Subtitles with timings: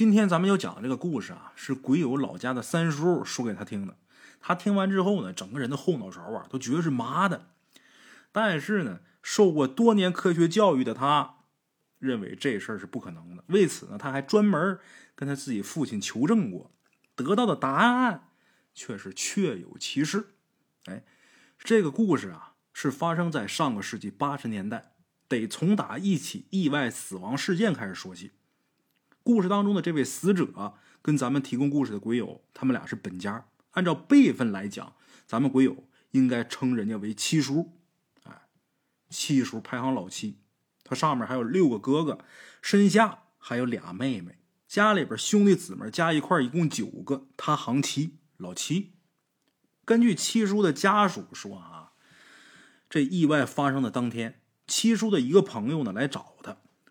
[0.00, 3.98] 今天咱们要讲的这个故事啊，是鬼友老家的三叔说给他听的。
[4.40, 7.48] 他听完之后呢，整个人的后脑勺啊都觉得是麻的。
[8.32, 11.40] 但是呢，受过多年科学教育的他，
[11.98, 13.44] 认为这事儿是不可能的。
[13.48, 14.78] 为此呢，他还专门
[15.14, 16.70] 跟他自己父亲求证过，
[17.14, 18.30] 得到的答案
[18.72, 20.28] 却是确有其事。
[20.86, 21.04] 哎，
[21.58, 24.94] 这个故事啊，是发生在上个世纪八十年代，
[25.28, 28.30] 得从打一起意外死亡事件开始说起。
[29.22, 33.46] 故事当中的这位死者跟咱们提供故事的鬼友，他们俩是本家。
[33.72, 34.94] 按照辈分来讲，
[35.26, 37.78] 咱们鬼友应该称人家为七叔。
[38.24, 38.48] 哎，
[39.08, 40.38] 七叔排行老七，
[40.82, 42.18] 他上面还有六个哥哥，
[42.60, 48.94] 身下还有俩妹妹，家里边兄弟姊妹加一块一共九个，他行七，老七。
[49.84, 51.92] 根据七叔的家属说啊，
[52.88, 56.29] 这意外发生的当天，七叔的一个朋友呢来找。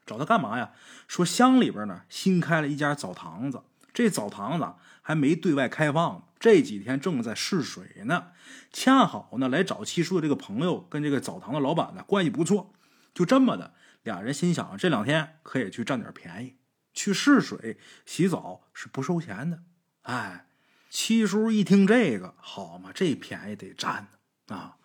[0.09, 0.71] 找他干嘛呀？
[1.07, 3.61] 说乡里边呢新开了一家澡堂子，
[3.93, 4.73] 这澡堂子
[5.03, 8.31] 还没对外开放，这几天正在试水呢。
[8.73, 12.73] 恰好呢来找七叔的这个朋友跟这个澡堂的老板呢关系不错，
[13.13, 16.55] 就这么的，俩人心想这两天可以去占点便宜，
[16.91, 19.59] 去试水洗澡是不收钱的。
[20.01, 20.47] 哎，
[20.89, 24.07] 七叔一听这个，好嘛，这便宜得占
[24.47, 24.77] 啊！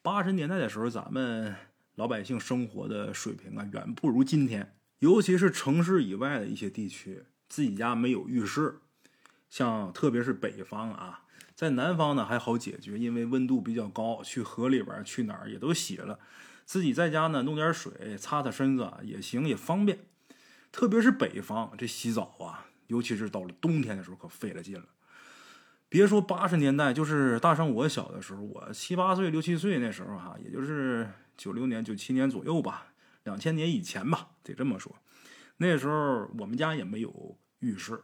[0.00, 1.69] 八十年代的时候，咱们。
[1.96, 4.76] 老百姓生活的水平啊，远不如今天。
[5.00, 8.80] 尤其是城市以外的一些地区，自己家没有浴室，
[9.48, 11.24] 像特别是北方啊，
[11.54, 16.18] 在南方呢还好解决，因为温度比较高，去河里边去哪儿也都洗了。
[16.64, 19.98] 自己在家呢弄点水擦擦身子也行，也方便。
[20.70, 24.84] 特别是北方这洗澡啊，尤其是到了冬天的时候，可费了劲了。
[25.90, 31.06] 别说八十年代，就是大圣我小的时候，我七八岁、六七岁那时候哈，也就是。
[31.36, 32.88] 九六年、九七年左右吧，
[33.24, 34.94] 两千年以前吧，得这么说。
[35.56, 37.98] 那时候我们家也没有浴室，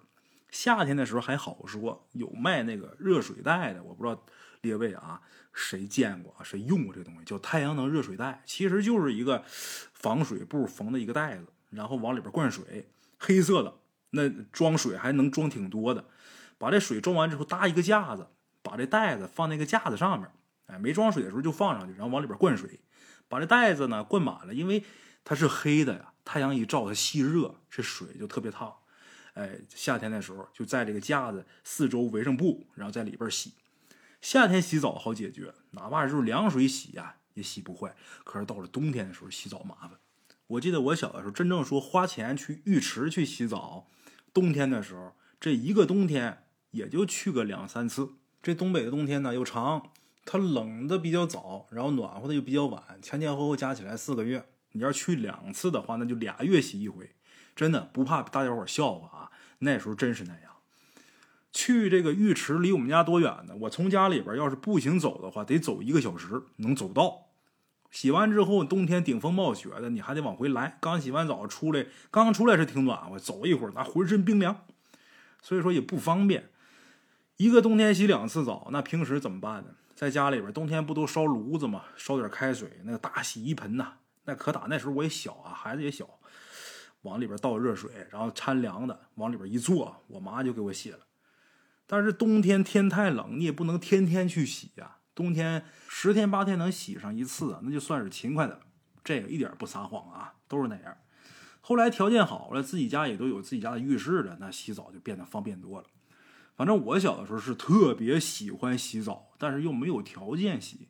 [0.49, 3.83] 夏天的时候还好说，有卖那个热水袋的。
[3.83, 4.25] 我不知道
[4.63, 5.21] 列位啊，
[5.53, 7.25] 谁见过、谁用过这东西？
[7.27, 13.75] 叫太阳能热水袋，其实就是一个防水布缝的一个袋子，然后往里边灌水，黑色的，
[14.13, 16.03] 那装水还能装挺多的。
[16.59, 18.29] 把这水装完之后，搭一个架子，
[18.63, 20.31] 把这袋子放那个架子上面，
[20.67, 22.81] 哎，没装水的时候就放上去，然后往里边灌水。
[23.29, 24.85] 把这袋子呢灌满了，因为
[25.25, 28.73] 它是黑的呀，太阳一照它吸热，这水就特别烫。
[29.35, 33.55] 哎，夏天的时候就在这个架子四周围上布，然后在里边洗。
[34.23, 37.95] 夏天洗澡好解决，哪怕就是凉水洗呀也洗不坏。
[38.25, 39.91] 可是到了冬天的时候洗澡麻烦。
[40.47, 43.89] 我记得我小的时候真正说花钱去浴池去洗澡，
[44.33, 46.46] 冬天的时候这一个冬天
[46.77, 48.11] 也就去个两三次。
[48.43, 49.91] 这东北的冬天呢又长。
[50.29, 54.45] 它冷的比较早，然后暖和的又比较晚，前前后后加起来四个月。
[54.73, 57.11] 你要去两次的话，那就俩月洗一回，
[57.55, 59.31] 真的不怕大家伙笑话啊！
[59.61, 60.51] 那时候真是那样。
[61.53, 63.55] 去这个浴池离我们家多远呢？
[63.61, 67.29] 我从家里边要是步行走的话，得走一个小时，能走到。
[67.93, 70.77] 洗完之后，冬天顶风冒雪的，你还得往回来。
[70.81, 74.67] 刚洗完澡出来，刚出来是挺暖和，走一会儿那浑身冰凉，
[75.41, 76.51] 所以说也不方便。
[77.37, 79.71] 一个冬天洗两次澡，那平时怎么办呢？
[79.95, 81.85] 在家里边，冬天不都烧炉子吗？
[81.97, 86.09] 烧点开水，那个大洗衣盆呐，那可打那时候我也小啊，孩子也小，
[87.03, 91.01] 往里边倒热水，然后掺凉的，往里边一坐，我妈就给我洗了。
[91.87, 94.97] 但是冬天天太冷，你也不能天天去洗呀。
[95.15, 98.61] 冬天十天八天能洗上一次，那就算是勤快的了。
[99.05, 100.97] 这个一点不撒谎啊，都是那样。
[101.61, 105.87] 后来条件好了，自己家也都有自己家的浴室了，那洗澡就变得方便多了。
[106.57, 110.89] 反正我小的时候是特别喜欢洗澡，但是又没有条件洗，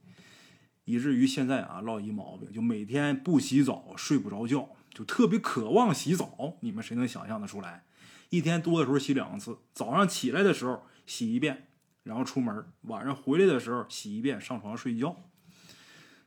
[0.84, 6.54] 以至于现在啊落一毛病，就每天不洗澡睡不着觉，就特别渴望洗澡。
[6.60, 7.84] 你们谁能想象得出来？
[8.30, 11.68] 一天多的时候洗两次，早上起来的时候洗一遍，
[12.04, 15.16] 然后出门；晚上回来的时候洗一遍，上床睡觉。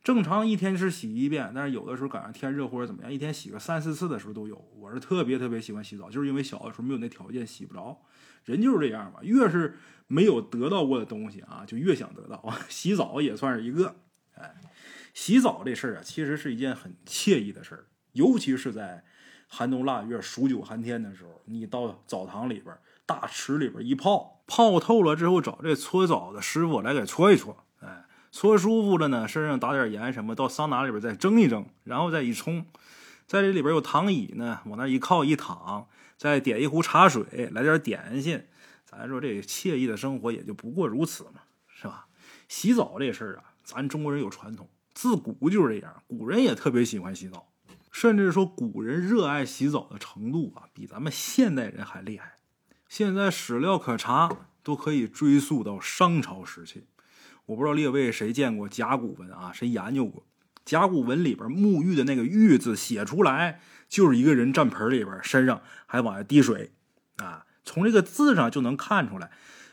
[0.03, 4.55] 正常一天是洗一遍，但是有的时候赶上天热或者怎么样，一天洗个三四次的时候都有。
[4.77, 8.01] 我是特别特别喜欢洗澡，就是因为小的时候没有那条件洗不着。
[8.45, 12.51] 人就是这样吧，越是没有得到过的东西啊，就越想得到。
[12.69, 13.97] 洗澡也算是一个，
[14.35, 14.55] 哎，
[15.13, 19.03] 洗澡这事儿啊，其实是一件很惬意的事儿，尤其是在
[19.47, 22.75] 寒冬腊月、数九寒天的时候，你到澡堂里边、
[23.05, 27.65] 大池里边一泡，泡透了之后，找这搓澡的师傅来给搓一搓，
[28.31, 32.65] 搓舒服了呢，身上打点盐什么，到桑拿里边再蒸一蒸，然后再一冲，
[33.27, 35.87] 在这里边有躺椅呢，往那一靠一躺。
[36.17, 38.43] 再点一壶茶水，来点点心，
[38.83, 42.07] 咱说这惬意的生活也就不过如此嘛，是吧？
[42.49, 47.47] 洗澡这事儿啊，咱中国人有传统，自古就是这样，古人也特别喜欢洗澡。
[47.89, 52.33] 甚至说古人热爱洗澡的程度啊，比咱们现代人还厉害。
[52.89, 54.29] 现在史料可查，
[54.61, 56.83] 都可以追溯到商朝时期。
[57.49, 59.51] 我不知道列位谁见过甲骨文啊？
[59.51, 60.23] 谁研究过
[60.65, 66.73] 甲骨文里边沐浴的那个“浴”字写出来，就是一个人站盆里边，身上还往下滴水
[67.17, 67.47] 啊。
[67.65, 69.31] 从这个字上就能看出来，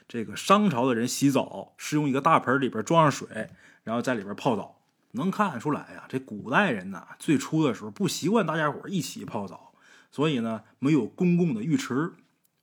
[0.09, 3.51] 这个商朝的人洗澡是用一个大盆里边装上水，
[3.85, 4.81] 然后在里边泡澡。
[5.13, 9.75] 能看得出来呀，这古代人呐，最初的时候不习惯大家伙一起泡澡，
[10.11, 12.15] 所以呢，没有公共的浴池。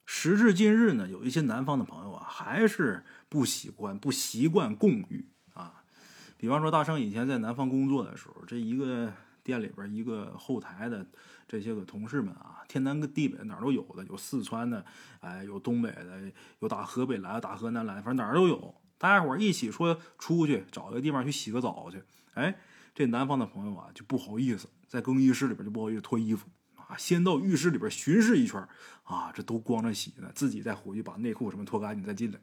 [0.06, 5.25] 时至今日呢，有一些南方的朋友啊，还是不习惯、不习惯共浴
[5.56, 5.83] 啊。
[6.38, 11.03] 比方说，大圣以前在南方工作的时候，这一个店里边一个后台的
[11.47, 14.85] 这些个同事们啊，天南地北哪儿都有的，有四川的，
[15.19, 18.75] 哎，有东北的，有打河北来的，打河南来的，反正哪儿都有。
[19.00, 22.03] 大家伙一起说出去找一个地方去洗个澡去，
[22.35, 22.56] 哎，
[22.94, 26.95] 这南方的朋友啊就不好意思，在更衣室里边就不好意思脱衣服啊。
[26.95, 28.62] 先到浴室里边巡视一圈
[29.03, 32.39] 啊，这都光着洗呢，自己再回去把内裤什么脱干净再进来，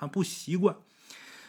[0.00, 0.76] 他不习惯。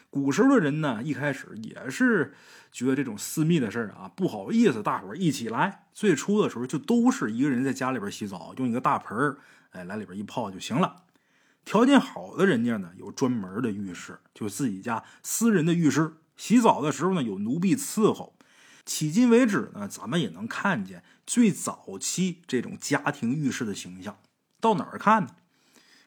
[0.10, 2.34] 古时候的人呢，一开始也是
[2.70, 5.86] 觉得这种私密的事儿啊不好意思，大伙儿一起来。
[5.94, 9.38] 最初的时候就都是一个人在家里边洗澡，用一个大盆儿，
[9.72, 11.04] 哎，来里边一泡就行了。
[11.64, 16.16] 条件好的人家呢，有专门的浴室，就自己家私人的浴室。
[16.36, 18.36] 洗澡的时候呢，有奴婢伺候。
[18.86, 24.18] 迄今为止呢，咱们也能看见最早期这种家庭浴室的形象。
[24.60, 25.36] 到哪儿看呢？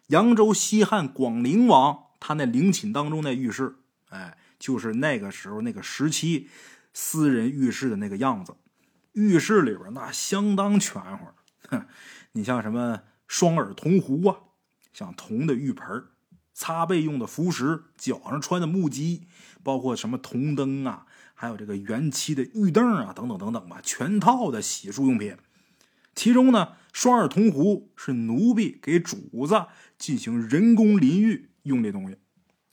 [0.09, 3.75] 扬州西汉广陵王他那陵寝当中那浴室，
[4.09, 6.49] 哎，就是那个时候那个时期
[6.93, 8.55] 私人浴室的那个样子。
[9.13, 11.27] 浴室里边那相当全乎，
[11.69, 11.87] 哼，
[12.33, 14.39] 你像什么双耳铜壶啊，
[14.93, 16.05] 像铜的浴盆
[16.53, 19.29] 擦背用的浮石，脚上穿的木屐，
[19.63, 21.07] 包括什么铜灯啊。
[21.37, 25.37] 还有这个元漆的玉凳啊，等等等等吧，全套的洗漱用品。
[26.15, 29.67] 其中呢，双耳铜壶是奴婢给主子
[29.99, 32.17] 进行人工淋浴用这东西。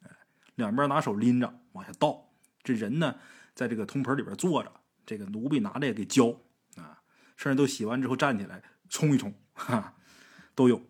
[0.03, 0.09] 哎，
[0.55, 2.29] 两边拿手拎着往下倒，
[2.63, 3.15] 这人呢
[3.53, 4.71] 在这个铜盆里边坐着，
[5.05, 6.39] 这个奴婢拿着也给浇
[6.77, 7.01] 啊，
[7.35, 9.95] 甚至都洗完之后站起来冲一冲，哈，
[10.55, 10.81] 都有。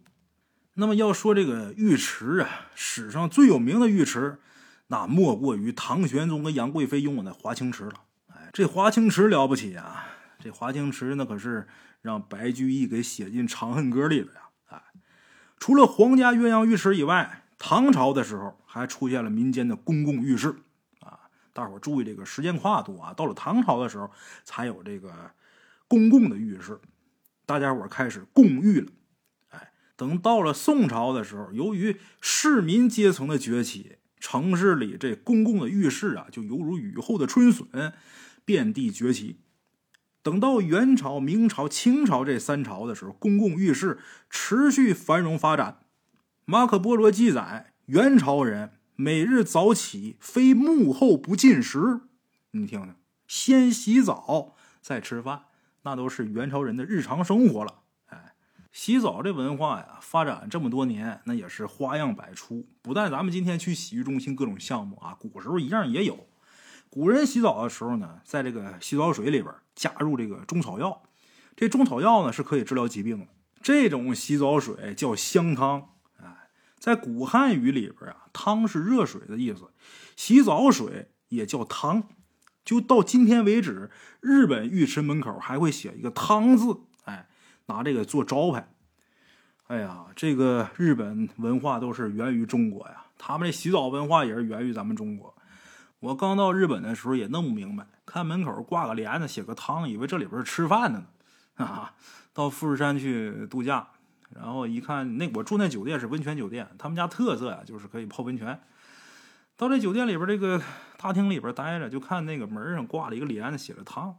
[0.74, 4.40] 那么要说这个浴池啊，史上最有名的浴池。
[4.88, 7.94] 那莫过于唐玄宗跟杨贵妃用的华清池了。
[8.28, 10.06] 哎，这华清池了不起啊！
[10.38, 11.66] 这华清池那可是
[12.02, 14.42] 让白居易给写进《长恨歌》里了呀！
[14.66, 14.84] 哎，
[15.58, 20.56] 除了皇家鸳鸯浴池以外，唐朝的时候还出现了民间的公共浴室。
[21.02, 23.14] 啊，大伙注意这个时间跨度啊！
[23.14, 24.10] 到了唐朝的时候，
[24.44, 25.14] 才有这个
[25.88, 26.80] 公共的浴室，
[27.46, 28.88] 大家伙开始共浴了。
[29.50, 33.98] 哎，等到了宋朝的时候，由于市民阶层的崛起。
[34.20, 37.94] 城市里这公共的浴室啊，就犹如雨后的春笋，
[38.46, 39.40] 遍地崛起。
[40.22, 44.00] 等到元朝、明朝、清朝这三朝的时候，公共浴室
[44.30, 45.81] 持续繁荣发展。
[46.52, 52.02] 马可波罗记载，元朝人每日早起，非幕后不进食。
[52.52, 52.96] 你听听，
[53.26, 55.44] 先洗澡再吃饭，
[55.84, 57.76] 那都是元朝人的日常生活了。
[58.08, 58.34] 哎
[58.70, 62.68] 洗澡这文化呀，发展这么多年，那也是花样百出。
[62.82, 66.28] 不但咱们今天去洗浴中心各种项目啊，古时候一样也有。
[66.90, 71.02] 古人洗澡的时候呢，在这个洗澡水里边加入这个中草药，
[71.56, 73.28] 这中草药呢是可以治疗疾病的。
[73.62, 75.88] 这种洗澡水叫香汤。
[76.82, 79.70] 在古汉语里边啊，汤是热水的意思，
[80.16, 82.04] 洗澡水也叫汤。
[82.66, 86.82] 就到今天为止，日本浴池门口还会写一个汤字。
[87.06, 87.28] 哎
[87.68, 88.68] 拿这个做招牌，
[89.68, 95.34] 哎呀，这个日本文化都是源于中国呀，他们这洗澡文化也是源于咱们中国。
[96.00, 101.06] 我刚到日本的时候也弄不明白，看门口挂个帘子，写个汤，以为这里边吃饭的呢。
[101.64, 101.94] 啊，
[102.34, 103.88] 到富士山去度假，
[104.34, 108.60] 然后一看，那我住那酒店是温泉酒店，他们家特色呀就是可以泡温泉。
[109.58, 110.62] 到这酒店里边这个
[110.98, 114.16] 大厅里边待着，就看那个门上挂了一个帘子，写着汤，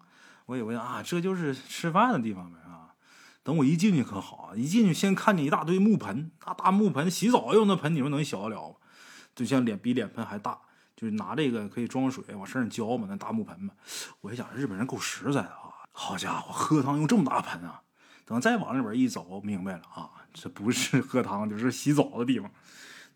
[0.47, 2.95] 我以为啊，这就是吃饭的地方呗啊。
[3.43, 8.77] 等我一进去可好，一进去先看见一大堆木盆，那大木盆洗澡用的盆，你说能小得了吗？
[9.35, 10.59] 就像脸比脸盆还大，
[10.95, 13.73] 就是拿这个可以装水往身上浇嘛，那大木盆嘛。
[14.21, 15.73] 我一想，日本人够实在的啊！
[15.91, 17.83] 好家伙，喝汤用这么大盆啊！
[18.25, 22.51] 等再往里边一走，明白了啊，这不是喝汤，就是洗澡的地方。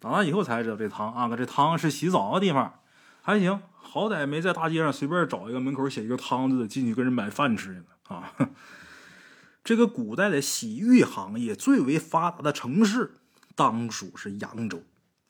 [0.01, 2.81] 长大以后才知道这汤啊，这汤是洗澡的地方，
[3.23, 8.33] 还行，好歹没在大街上随便找一个门口写一个汤字进去跟人买饭吃去啊。
[9.65, 13.15] 这个古代的洗浴行业最为发达的城市，
[13.55, 14.83] 当属是扬州，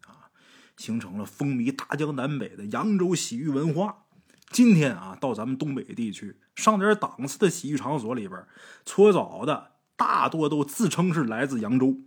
[0.07, 0.29] 啊，
[0.77, 4.06] 形成了风靡大江南北的扬州洗浴文化。
[4.51, 8.47] 今天啊，到咱们东北地区上点档次的洗浴场所里边
[8.85, 11.99] 搓澡的，大多都自称是来自扬州。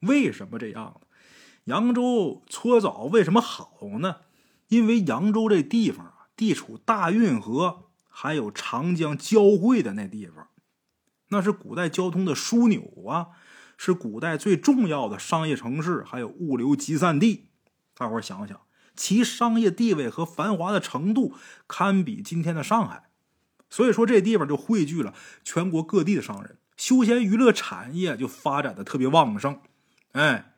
[0.00, 1.00] 为什么这样？
[1.64, 4.16] 扬州搓澡为什么好呢？
[4.68, 10.48] 因为扬州这地方啊，地处大运河还有长江交汇的那地方，
[11.28, 13.28] 那是古代交通的枢纽啊，
[13.76, 17.50] 是古代最重要的商业城市，还有物流集散地。
[17.94, 18.58] 大伙想想。
[19.02, 21.34] 其商业地位和繁华的程度
[21.66, 23.10] 堪比今天的上海，
[23.68, 29.58] 所以说这地方就汇聚了全国各地的商人，休闲娱乐产业就发展的特别旺盛。
[30.12, 30.54] 哎，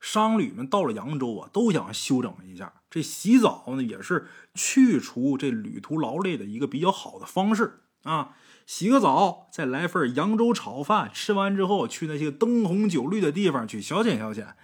[0.00, 2.72] 商旅们到了扬州啊，都想休整一下。
[2.90, 8.34] 这洗澡呢，也是去除这旅途劳累的一个比较好的方式啊。
[8.66, 14.54] 洗个澡，再来份扬州炒饭，吃完之后去那些灯红酒绿的地方去消遣消遣。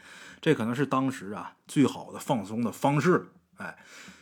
[0.45, 3.79] 这可能是当时啊最好的放松的方式，哎，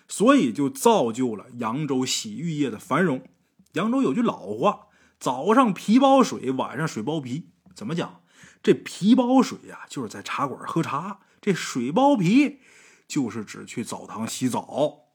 [0.07, 3.25] 所以就造就了扬州洗浴业的繁荣。
[3.73, 4.87] 扬州有句老话
[5.19, 8.21] ：“早上皮包水，晚上水包皮。”怎么讲？
[8.63, 12.61] 这皮包水呀，就是在茶馆喝茶；这水包皮，
[13.09, 15.07] 就是指去澡堂洗澡。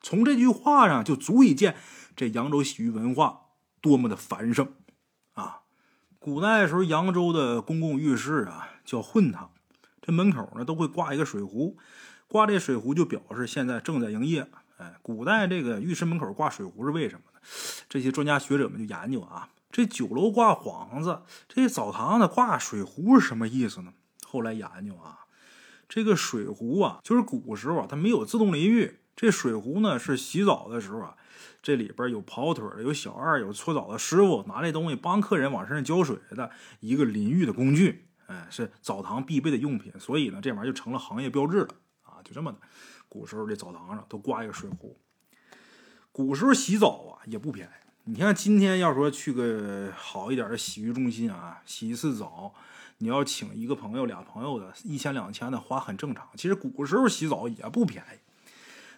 [0.00, 1.76] 从这句话上就足以见
[2.16, 3.48] 这扬州洗浴文化
[3.82, 4.72] 多么的繁盛
[5.34, 5.60] 啊！
[6.18, 9.50] 古代时候，扬州的公共浴室啊叫混堂。
[10.06, 11.78] 这门口呢都会挂一个水壶，
[12.28, 14.46] 挂这水壶就表示现在正在营业。
[14.76, 17.40] 哎，古代这个浴室门口挂水壶是为什么呢？
[17.88, 23.94] 这些专家学者们就研究啊，这酒楼挂幌子，这澡堂子挂水壶是什么意思呢？
[24.26, 25.20] 后来研究啊，
[25.88, 31.16] 这个水壶啊，就是古时候啊，它没有自动淋浴，这水壶呢是洗澡的时候啊，
[31.62, 38.08] 这里边有跑腿的，有小二，有搓澡的师傅拿这东西帮客人往身上浇水的一个淋浴的工具。
[38.26, 41.68] 哎，是澡堂必备的用品，所以呢，这玩意儿就成了行业标志了
[42.02, 42.22] 啊！
[42.24, 42.58] 就这么的，
[43.08, 44.98] 古时候这澡堂上都挂一个水壶。
[46.10, 52.54] 古时候洗澡啊也不便宜，你看今天要说去个好一点的洗浴中心啊，洗一次澡，
[52.98, 56.28] 你要请一个朋友、俩朋友的，一千两千的花很正常。
[56.36, 58.18] 其实古时候洗澡也不便宜，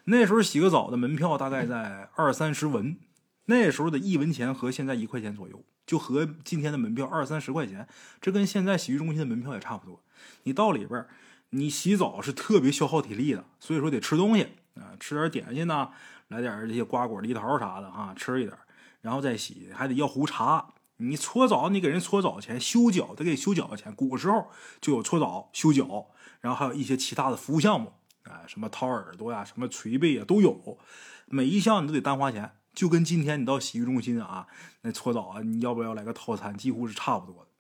[0.05, 2.99] 那时候洗个澡的门票大概在二三十文，
[3.47, 5.65] 那时候的一文钱和现在一块钱左右。
[5.87, 7.87] 就和今天的门票二三十块钱，
[8.21, 10.03] 这跟现在洗浴中心的门票也差不多。
[10.43, 11.07] 你到里边，
[11.51, 15.91] 你洗澡是特别消耗体力的，所以说得吃东西啊，吃点点心呐，
[16.29, 18.57] 来点这些瓜果梨桃啥的哈，吃一点，
[19.01, 20.75] 然后再洗，还得要壶茶。
[20.99, 23.95] 你搓澡，你给人搓澡钱，修脚得给修脚的钱。
[23.95, 24.51] 古时候
[24.81, 26.07] 就有搓澡、修脚，
[26.41, 27.93] 然后还有一些其他的服务项目，
[28.25, 30.79] 啊，什么掏耳朵呀，什么捶背呀，都有，
[31.27, 32.56] 每一项你都得单花钱。
[32.77, 34.47] 就跟今天你到洗浴中心啊，
[34.83, 36.55] 那搓澡啊，你要不要来个套餐？
[36.55, 37.51] 几乎是差不多的。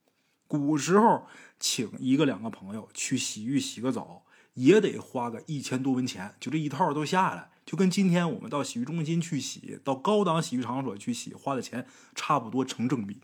[0.47, 1.27] 古时候
[1.59, 13.23] 请一个两个朋友去洗浴洗个澡，也得花个一千多文钱，就这一套都下来，就跟今天我们到洗浴中心去洗，到高档洗浴场所去洗花的钱差不多成正比。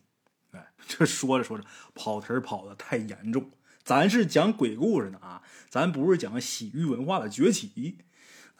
[0.52, 3.50] 哎， 这说着说着跑题跑的太严重，
[3.84, 7.99] 咱是讲鬼故事的啊，咱不是讲洗浴文化的崛起。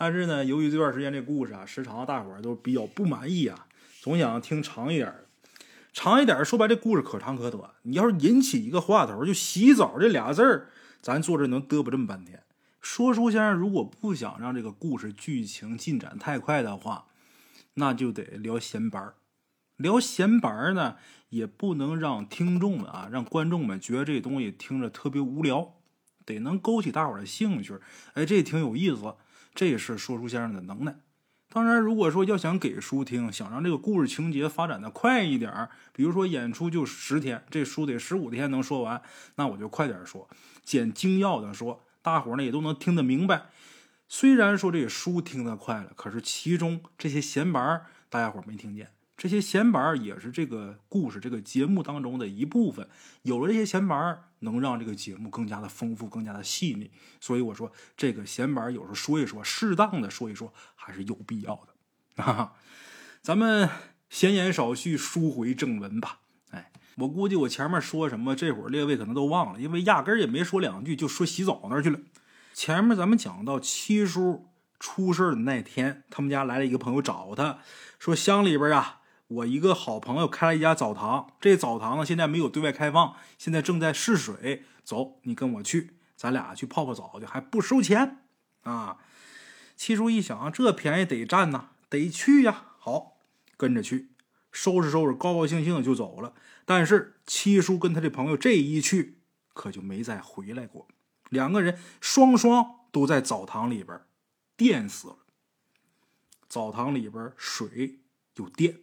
[0.05, 3.69] 但是呢，由于这段时间这故事啊，时长大伙儿都比较不满意啊，
[4.01, 5.15] 总想听长一点，
[5.93, 6.45] 长一点。
[6.45, 7.71] 说白，这故事可长可短。
[7.83, 12.43] 你要是引起一个话头，就洗澡这俩字儿，咱坐这能嘚啵这么半天。
[12.81, 17.05] 说书先生如果不想让这个故事剧情进展太快的话，
[17.75, 19.15] 那就得聊闲白儿。
[19.77, 20.97] 聊闲白儿呢，
[21.29, 25.75] 也不能让听众们啊，让观众们觉得这东西听着特别无聊，
[26.27, 27.79] 得能勾起大伙儿的兴趣。
[28.15, 29.15] 哎，这挺有意思。
[29.55, 30.97] 这是说书先生的能耐。
[31.49, 39.03] 当然，如果说要想给书听，想让这个故事情节发展的快一点儿比如说演出就十天，这书得十五天能说完，
[39.35, 40.27] 那我就快点说，
[40.65, 43.51] 简精要的说，大伙儿呢也都能听得明白。
[44.09, 48.89] 虽然说这书听得快了，可是其中这些闲白儿大家伙儿没听见。
[49.23, 52.89] 这些闲白也是这个故事、这个节目当中的一部分。
[53.23, 56.91] 有了这些闲白能让这个节目更加的丰富、更加的细腻。
[57.21, 62.25] 所以我说，这个闲白有时候说一说，适当的说一说，还是有必要的。
[62.25, 62.55] 哈，
[63.23, 63.69] 咱们
[64.11, 66.19] 闲言少叙，书回正文吧。
[66.51, 72.01] 哎，我估计我前面说什么，这会儿列位可能都忘了，因为压根儿也没说两句，就说洗澡那儿去了。
[72.53, 74.49] 前面咱们讲到七叔
[74.81, 77.61] 出事的那天，他们家来了一个朋友找他，
[78.01, 78.99] 说乡里边啊。
[79.35, 84.65] 我一个好朋友开了一家澡堂，这澡堂呢现在没有对外开放，现在正在试水。
[84.85, 88.19] 走，你跟我去，咱俩去泡泡澡去，还不收钱
[88.63, 88.99] 啊！
[89.77, 92.65] 七叔一想，这便宜得占呐，得去呀。
[92.79, 93.19] 好，
[93.57, 94.09] 跟着去，
[94.51, 96.35] 收拾收拾，高高兴兴的就走了。
[96.65, 99.19] 但是七叔跟他这朋友这一去，
[99.55, 100.89] 可就没再回来过。
[101.29, 104.01] 两个人双双都在澡堂里边
[104.57, 105.19] 电死了。
[106.49, 108.01] 澡堂里边水
[108.35, 108.81] 有电，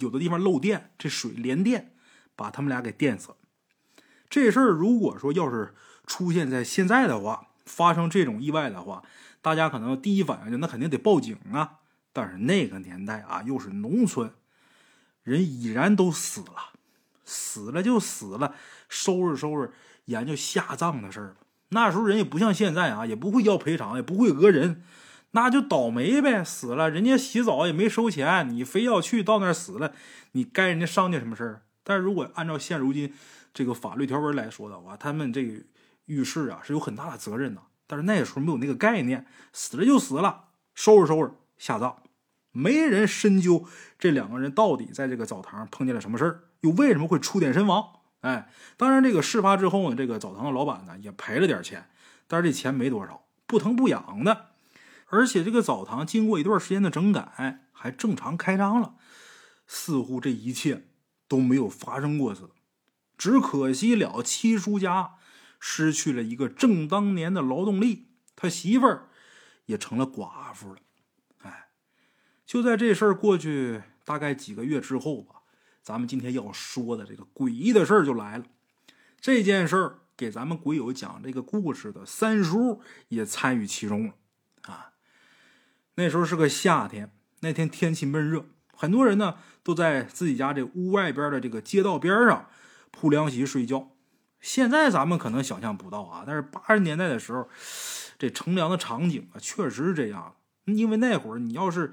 [0.00, 1.94] 有的地方漏电，这水连电
[2.34, 3.36] 把他们俩给电死了。
[4.28, 5.74] 这事儿如果说要是
[6.06, 9.02] 出现在现在的话，发生这种意外的话，
[9.40, 11.78] 大家可能第一反应就那肯定得报警啊。
[12.12, 14.32] 但是那个年代啊，又是农村，
[15.22, 16.72] 人已然都死了，
[17.24, 18.54] 死了就死了，
[18.88, 19.70] 收拾收拾
[20.06, 21.36] 研究下葬的事儿。
[21.68, 24.82] 那时候人也不像现在啊，也不会要赔偿，也不会讹人。
[25.32, 29.92] 那就倒霉呗，死了，人家洗澡也没收钱，你非要去到那儿死了，
[30.32, 31.62] 你该人家商家什么事儿？
[31.84, 33.14] 但是如果按照现如今
[33.54, 35.62] 这个法律条文来说的话，他们这个
[36.06, 37.62] 浴室啊是有很大的责任的。
[37.86, 40.44] 但是那个时候没有那个概念，死了就死了，
[40.74, 41.96] 收拾收拾下葬，
[42.52, 43.64] 没人深究
[43.98, 47.84] 这两个人到底在这个澡堂碰见了什么事儿，又为什么会触电身亡？
[48.20, 51.88] 哎，当然这个事发之后呢，这个澡堂的老板呢也赔了点钱，
[52.28, 54.49] 但是这钱没多少，不疼不痒的。
[55.10, 58.94] 而且这个澡堂经过一段时间的整改，还正常开张了，
[59.66, 60.88] 似乎这一切
[61.28, 62.50] 都没有发生过似的。
[63.18, 65.16] 只可惜了，七叔家
[65.58, 69.08] 失去了一个正当年的劳动力，他媳妇儿
[69.66, 70.80] 也成了寡妇了。
[71.42, 71.68] 哎，
[72.46, 75.42] 就在这事儿过去大概几个月之后吧，
[75.82, 78.44] 咱们今天要说的这个诡异的事儿就来了。
[79.20, 84.14] 这件事儿给咱们鬼友讲这个故事的三叔也参与其中了。
[86.00, 92.48] 那时候是个夏天，那天天气闷热，很多人呢都在自己家这屋外边的这个街道边上
[92.90, 93.90] 铺凉席睡觉。
[94.40, 97.46] 现在咱们可能想象不到啊，但是八十年代的时候，
[98.18, 100.36] 这乘凉的场景啊确实是这样。
[100.64, 101.92] 因为那会儿你要是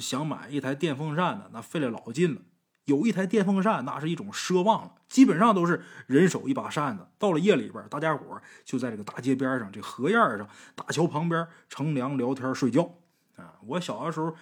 [0.00, 2.40] 想买一台电风扇呢，那费了老劲了。
[2.86, 7.06] 有一台电风扇那是一种奢望了，基本上都是人手一把扇子。
[7.16, 12.92] 到了夜里边，大家伙就在这个大街边上、这河沿上、大桥旁边乘凉聊天睡觉。
[13.36, 14.34] 啊，我小的时候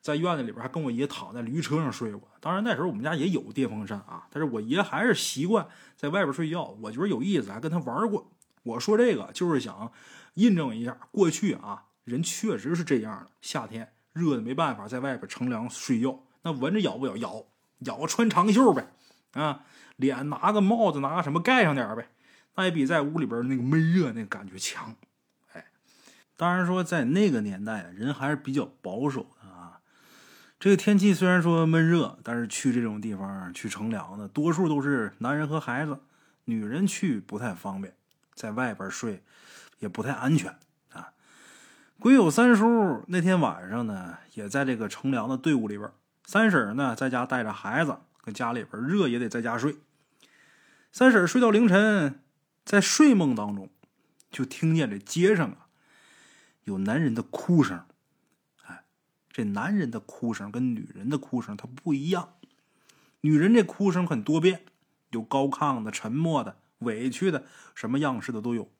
[0.00, 2.28] 在院子里边还跟我爷躺在驴车上睡过。
[2.40, 5.66] 当然那时候我们家也有电风扇啊，但是我爷还是习惯
[5.96, 6.76] 在外边睡觉。
[6.82, 8.30] 我觉得有意思，还跟他玩过。
[8.62, 9.92] 我说这个就是想
[10.34, 13.30] 印证一下，过去啊人确实是这样的。
[13.40, 17.16] 夏天热的没办法，在外边乘凉睡觉，那蚊子咬不咬？
[17.16, 17.44] 咬，
[17.80, 18.92] 咬穿长袖呗。
[19.32, 19.62] 啊，
[19.96, 22.08] 脸拿个帽子拿个什么盖上点呗，
[22.56, 24.96] 那也比在屋里边那个闷热那个感觉强。
[26.40, 29.78] 当然说，在那个年代啊，人还是比较保守的啊。
[30.58, 36.00] 这个天气虽然说闷热，但是去这种地方去乘凉的，多数都是男人和孩子，
[36.46, 37.94] 女人去不太方便，
[38.34, 39.22] 在外边睡
[39.80, 40.56] 也不太安全
[40.92, 41.12] 啊。
[41.98, 45.90] 鬼友三叔那天晚上呢，也在这个乘凉的队伍里边。
[46.24, 49.76] 三婶呢，在家带着孩子，搁家里边热也得在家睡。
[50.90, 52.22] 三婶睡到凌晨，
[52.64, 53.68] 在睡梦当中，
[54.30, 55.66] 就听见这街上啊。
[56.70, 57.84] 有男人的哭声，
[58.62, 58.84] 哎，
[59.28, 62.34] 这男人的哭声跟女人的哭声它不一样。
[63.22, 64.62] 女人这哭声很多变，
[65.10, 68.70] 有高亢的、沉默的、委屈的，什么样式的都有。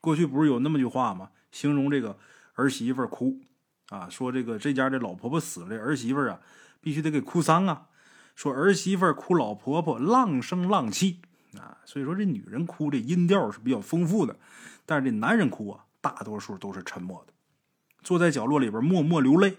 [0.00, 1.30] 过去不是有那么句话吗？
[1.50, 2.16] 形容这个
[2.54, 3.40] 儿媳妇哭
[3.88, 6.40] 啊，说这个这家这老婆婆死了，儿媳妇啊
[6.80, 7.88] 必须得给哭丧啊。
[8.36, 11.20] 说儿媳妇哭老婆婆，浪声浪气
[11.58, 11.78] 啊。
[11.84, 14.38] 所以说这女人哭这音调是比较丰富的，
[14.86, 15.84] 但是这男人哭啊。
[16.00, 17.32] 大多数都是沉默的，
[18.02, 19.56] 坐在角落里边默默流泪，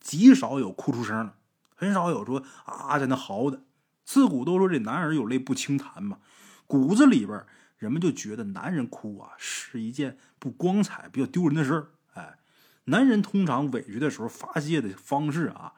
[0.00, 1.34] 极少有哭出声的，
[1.74, 3.62] 很少有说啊在那嚎的。
[4.04, 6.18] 自古都说这男儿有泪不轻弹嘛，
[6.66, 7.44] 骨子里边
[7.78, 11.86] 人们就觉得男人哭啊是一件不光彩、比较丢人的事儿。
[12.14, 12.38] 哎，
[12.84, 15.72] 男人通常委屈的时候发泄的方式啊，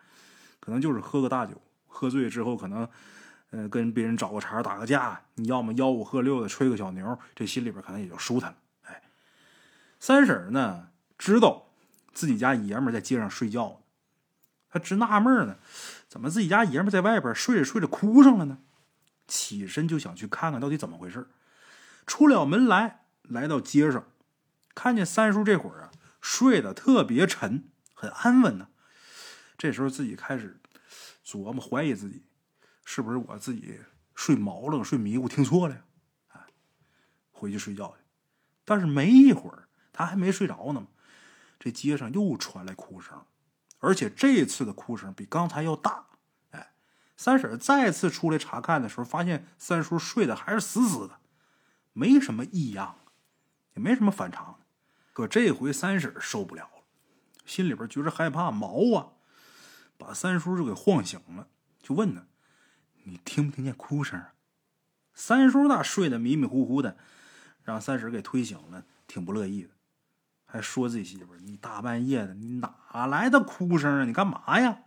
[0.59, 2.89] 可能就是喝个大酒，喝醉之后可能，
[3.51, 8.57] 呃，跟别人找个茬打个架，你要么吆五喝六的吹个小牛，这心里边可能也就舒坦了。
[10.07, 11.71] 三婶呢，知道
[12.13, 13.81] 自己家爷们在街上睡觉，
[14.69, 15.57] 她直纳闷呢，
[16.07, 18.59] 怎么自己家爷们在外边睡着睡着哭上了呢？
[19.27, 21.31] 起身就想去看看到底怎么回事。
[22.07, 24.07] 出了门来，来到街上，
[24.75, 25.91] 看见三叔这会儿啊
[26.21, 28.69] 睡得特别沉，很安稳呢。
[29.57, 30.61] 这时候自己开始
[31.25, 32.27] 琢磨，怀疑自己
[32.85, 33.81] 是不是我自己
[34.15, 36.45] 睡毛了、睡迷糊、听错了呀？
[37.33, 38.05] 回去睡觉去。
[38.67, 39.67] 但是没一会儿。
[39.95, 40.87] 他还没睡着呢
[41.59, 43.25] 这街上又传来哭声，
[43.79, 46.05] 而且这次的哭声比刚才要大。
[46.51, 46.75] 哎，
[47.17, 51.21] 三婶再次出来查看的时候，发现三叔睡得还是死死的，
[51.95, 52.97] 没什么异样，
[53.75, 54.59] 也没什么反常。
[55.15, 56.83] 可这回三婶受不了了，
[57.47, 59.13] 心里边觉着害怕，毛啊，
[59.97, 61.47] 把三叔就给晃醒了，
[61.81, 62.27] 就问他
[63.05, 64.21] ：“你听不听见哭声？”
[65.15, 66.99] 三叔那睡得迷迷糊糊的，
[67.63, 69.71] 让三婶给推醒了，挺不乐意的。
[70.55, 74.05] 还说自己媳妇儿：“你大半夜的，你哪来的哭声啊？
[74.05, 74.83] 你干嘛呀？”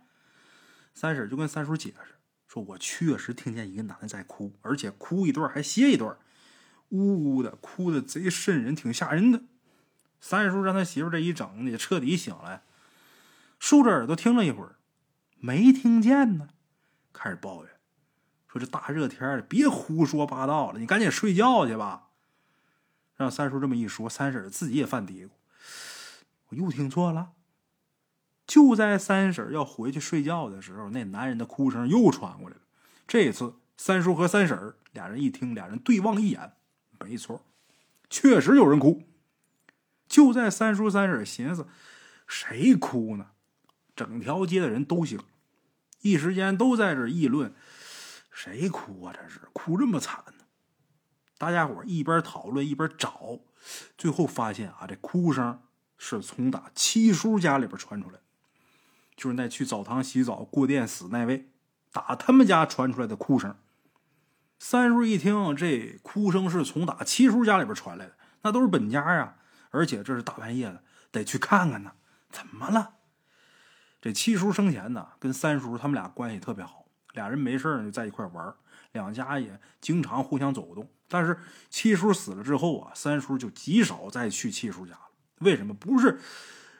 [0.94, 2.14] 三婶就跟三叔解释
[2.46, 6.16] 说：“我确实听见一个男的在哭，而且哭一段还歇一段，
[6.88, 9.42] 呜呜的哭的贼瘆人，挺吓人的。”
[10.22, 12.62] 三叔让他媳妇这一整，也彻底醒来，
[13.58, 14.76] 竖着耳朵听了一会儿，
[15.36, 16.48] 没听见呢，
[17.12, 17.72] 开始抱怨
[18.50, 22.06] 说：“这大热天的，别胡说八道了，你赶紧睡觉去吧。”
[23.16, 25.28] 让三叔这么一说，三婶自己也犯嘀咕
[26.48, 27.32] ：“我又听错了。”
[28.46, 32.62] 就在三婶要回去睡觉的时候，那男人的哭声又传过来了。
[33.06, 36.52] 这次，三叔和三婶俩人一听，俩人对望一眼，
[36.98, 37.44] 没错，
[38.08, 39.02] 确实有人哭。
[40.08, 41.68] 就在三叔三婶寻思
[42.26, 43.32] 谁哭呢，
[43.94, 45.20] 整条街的人都醒，
[46.00, 47.54] 一时间都在这议论
[48.30, 49.12] 谁哭啊？
[49.14, 50.44] 这是哭这么惨呢？
[51.36, 53.40] 大家伙一边讨论一边找，
[53.98, 55.60] 最后发现啊，这哭声
[55.98, 58.20] 是从打七叔家里边传出来。
[59.14, 61.50] 就是那去澡堂洗澡过电死那位，
[61.90, 63.56] 打他们家传出来的哭声。
[64.60, 69.36] 三叔一听，这哭声是从打七叔家里边传来的，那都是本家呀，
[69.70, 71.92] 而且这是大半夜的，得去看看呢。
[72.30, 72.94] 怎么了？
[74.00, 78.54] 这七叔生前呢，跟三叔他们俩关系特别好，俩人没事就在一块玩，
[78.92, 80.88] 两家也经常互相走动。
[81.08, 84.96] 但是七叔死了之后啊，三叔就极少再去七叔家。
[85.40, 85.74] 为什么？
[85.74, 86.20] 不是？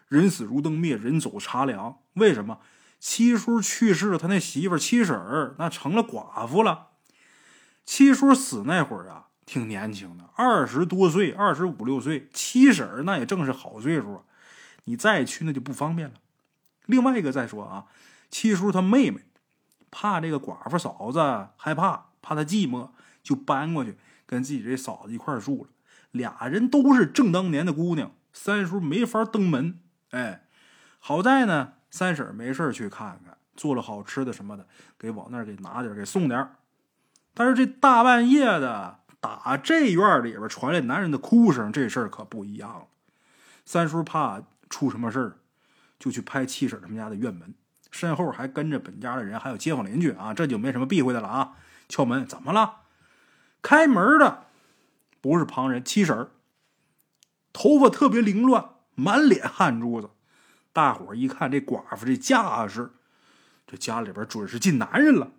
[0.09, 1.99] 人死如灯灭，人走茶凉。
[2.15, 2.61] 为什么
[2.99, 6.89] 七叔去世，他那媳妇七婶儿那成了寡妇了？
[7.85, 12.29] 七叔死那会儿啊，挺年轻的，二十多岁，二十五六岁。
[12.33, 14.23] 七婶儿那也正是好岁数，
[14.85, 16.15] 你再去那就不方便了。
[16.87, 17.85] 另外一个再说啊，
[18.31, 19.21] 七叔他妹妹
[19.91, 22.91] 怕这个寡妇嫂子害怕，怕他寂寞，
[23.23, 25.71] 就搬过去跟自己这嫂子一块住了。
[26.11, 29.81] 俩人都是正当年的姑娘，三叔没法登门。
[30.11, 30.45] 哎，
[30.99, 34.67] 好在呢，三婶没事去看看，做了好吃的什么的，
[34.99, 36.51] 给往那儿给拿点，给送点。
[37.35, 42.87] 但是这大半夜的，打这院里边传来男人的哭声，这事儿可不一样了。
[43.65, 45.37] 三叔怕出什么事儿，
[45.99, 47.55] 就去拍七婶他们家的院门，
[47.91, 51.57] 身后还跟着本家的人，还有街坊邻居啊，这就没什么避讳的了啊。
[51.89, 52.77] 敲门，怎么了？
[53.61, 54.47] 开门的
[55.21, 56.29] 不是旁人，七婶
[57.59, 58.71] 头发特别凌乱。
[58.95, 60.11] 满脸汗珠子，
[60.73, 62.93] 大伙一看这寡妇这架势，
[63.67, 65.31] 这家里边准是进男人了，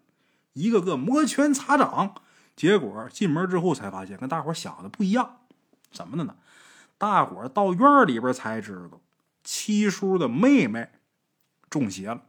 [0.53, 2.15] 一个个摩拳擦掌。
[2.55, 5.39] 结果进门之后才发现，跟大伙想的不一样。
[5.91, 6.35] 怎么的呢？
[6.97, 9.01] 大伙到院里边才知道，
[9.43, 10.89] 七叔的妹妹
[11.69, 12.23] 中邪了，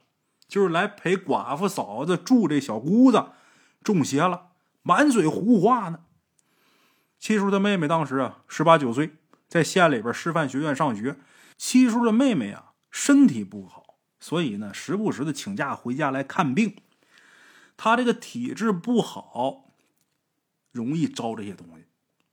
[0.49, 3.27] 就是来陪寡妇嫂子住这小姑子
[3.85, 4.49] 中邪了，
[4.83, 6.01] 满嘴胡话呢。
[7.21, 9.17] 七叔的妹妹当时啊，十八九岁。
[9.51, 11.17] 在县里边师范学院上学，
[11.59, 16.77] 七叔的妹妹啊身体不好，所以呢时不时的请假回家来看病。
[17.77, 19.73] 他这个体质不好，
[20.71, 21.87] 容易招这些东西。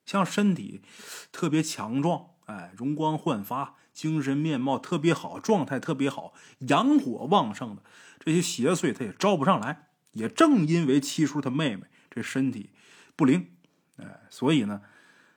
[0.06, 0.84] 像身体
[1.32, 7.82] 特别强壮，哎，容光焕发，精神面貌特别好，状态特别好，阳火旺盛的
[8.20, 9.88] 这些邪祟，他也招不上来。
[10.12, 12.70] 也正因为七叔他妹妹这身体
[13.16, 13.56] 不灵，
[13.98, 14.82] 哎，所以呢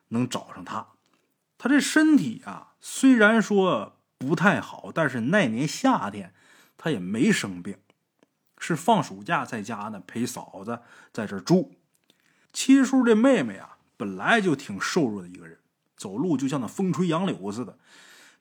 [0.09, 0.87] 能找上他。
[1.63, 6.33] 他这身体啊，虽然说不太好，但是那年夏天
[6.79, 7.77] 他也没生病，
[8.57, 10.81] 是放暑假在家呢，陪嫂子
[11.13, 11.75] 在这住。
[12.51, 15.59] 七叔这妹妹啊，本来就挺瘦弱的一个人，
[15.99, 17.77] 走路就像那风吹杨柳似的。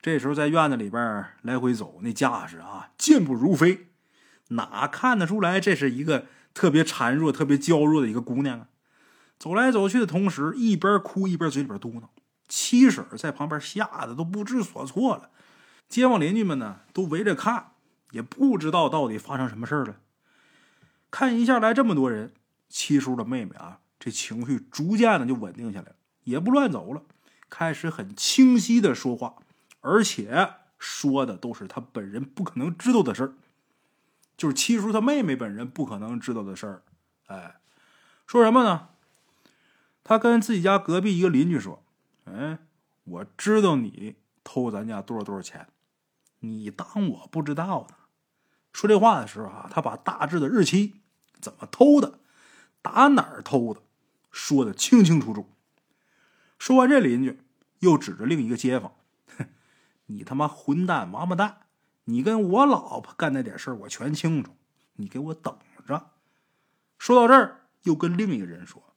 [0.00, 3.88] 这时候在院子里边来回走，那架势啊，健步如飞，
[4.48, 8.68] 哪看得出来这是一个特别孱弱、特别娇弱的一个姑娘啊？
[9.38, 12.04] 走来走去的同时，一边哭一边嘴里边嘟囔。
[12.50, 15.30] 七婶在旁边吓得都不知所措了，
[15.88, 17.70] 街坊邻居们呢都围着看，
[18.10, 19.94] 也不知道到底发生什么事了。
[21.12, 22.34] 看一下来这么多人，
[22.68, 27.02] 七叔的妹妹啊，这情绪逐渐的就稳定下来了，也不乱走了，
[27.48, 29.36] 开始很清晰的说话，
[29.80, 33.32] 而且说的都是他本人不可能知道的事儿，
[34.36, 36.82] 就是七叔他妹妹本人不可能知道的事儿。
[37.28, 37.60] 哎，
[38.26, 38.88] 说什么呢？
[40.02, 41.84] 他跟自己家隔壁一个邻居说。
[42.24, 42.58] 嗯，
[43.04, 45.68] 我知道你偷咱家多少多少钱，
[46.40, 47.96] 你当我不知道呢？
[48.72, 51.00] 说这话的时候啊，他把大致的日期、
[51.40, 52.20] 怎么偷的、
[52.82, 53.82] 打哪儿偷的，
[54.30, 55.50] 说的清清楚楚。
[56.58, 57.40] 说完，这邻居
[57.80, 58.92] 又指着另一个街坊
[59.36, 59.46] ：“哼，
[60.06, 61.62] 你他妈混蛋王八蛋！
[62.04, 64.56] 你跟我老婆干那点事儿，我全清楚。
[64.94, 66.12] 你给我等着。”
[66.98, 68.94] 说到这儿，又跟另一个人说：“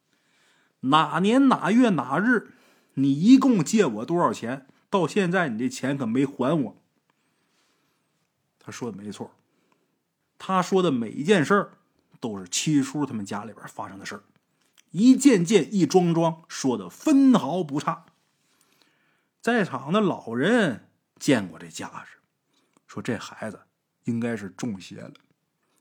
[0.82, 2.52] 哪年哪月哪日？”
[2.96, 4.68] 你一共借我多少钱？
[4.90, 6.78] 到现在你这钱可没还我。”
[8.60, 9.32] 他说的没错，
[10.38, 11.72] 他说的每一件事儿
[12.20, 14.24] 都是七叔他们家里边发生的事儿，
[14.92, 18.06] 一件件、一桩桩说的分毫不差。
[19.42, 20.88] 在场的老人
[21.20, 22.20] 见过这架势，
[22.88, 23.64] 说这孩子
[24.06, 25.14] 应该是中邪了，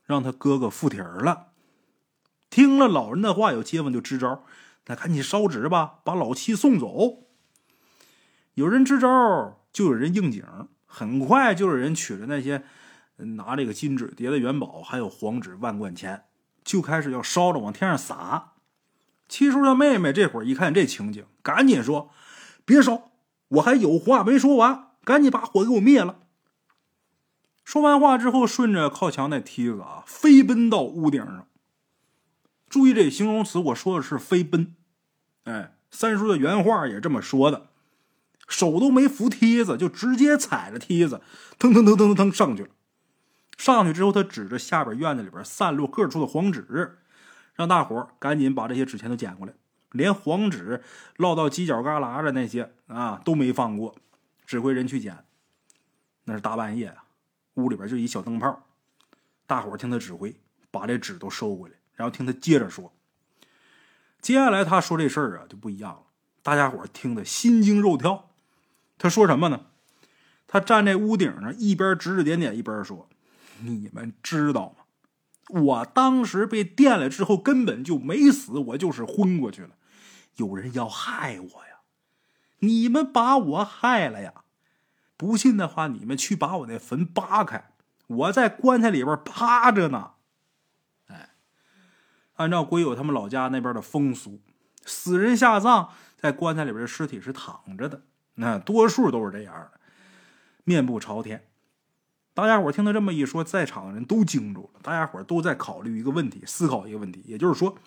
[0.03, 1.53] 让他哥哥附体了。
[2.49, 4.43] 听了老人的话，有街坊就支招，
[4.87, 7.23] 那赶紧烧纸吧，把老七送走。
[8.55, 9.07] 有人支招，
[9.71, 10.43] 就有人应景。
[10.85, 12.63] 很快就有人取了那些
[13.17, 16.25] 拿这个金纸叠的元宝，还有黄纸万贯钱，
[16.63, 18.53] 就开始要烧着往天上撒。
[19.27, 22.11] 七叔的妹妹这会儿一看这情景，赶紧说
[22.63, 23.11] ：“别烧，
[23.47, 26.19] 我还有话没说完，赶紧把火给我灭了。”
[27.65, 31.47] 说完话之后，顺着靠墙那梯子啊，飞奔到屋顶上。
[32.73, 34.75] 注意这形容词，我说的是飞奔。
[35.43, 37.67] 哎，三叔的原话也这么说的。
[38.47, 41.21] 手都没扶梯子，就直接踩着梯子，
[41.59, 42.69] 腾腾腾腾腾腾上去了。
[43.59, 46.97] 上去之后，他指着下边院子里边散落各处的黄纸，
[47.53, 49.53] 让大伙赶紧把这些纸钱都捡过来，
[49.91, 50.81] 连黄纸
[51.17, 53.95] 落到犄角旮旯的那些啊都没放过，
[54.47, 55.23] 指挥人去捡。
[56.23, 57.03] 那是大半夜啊，
[57.53, 58.65] 屋里边就一小灯泡，
[59.45, 60.35] 大伙听他指挥，
[60.71, 62.93] 把这纸都收回来，然后听他接着说。
[64.21, 66.03] 接下来他说这事儿啊就不一样了，
[66.41, 68.29] 大家伙听得心惊肉跳。
[68.97, 69.65] 他说什么呢？
[70.47, 73.09] 他站在屋顶上，一边指指点点，一边说
[73.59, 74.85] ：“你们知道吗？
[75.49, 79.71] 我当时被电了之后，根本就没死，我就是昏过去了。
[80.37, 81.81] 有人要害我呀！
[82.59, 84.45] 你们把我害了呀！
[85.17, 87.73] 不信的话，你们去把我那坟扒开，
[88.07, 90.12] 我在棺材里边趴着呢。
[92.35, 94.39] 按照鬼友他们老家那边的风俗，
[94.85, 98.03] 死人下葬在棺材里边尸体是躺着的。”
[98.35, 99.79] 那多数都是这样的，
[100.63, 101.47] 面部朝天。
[102.33, 104.79] 大家伙听他这么一说，在场的人都惊住了。
[104.81, 107.77] 大家伙都在考虑一个问题，思考一个问题，也就是说，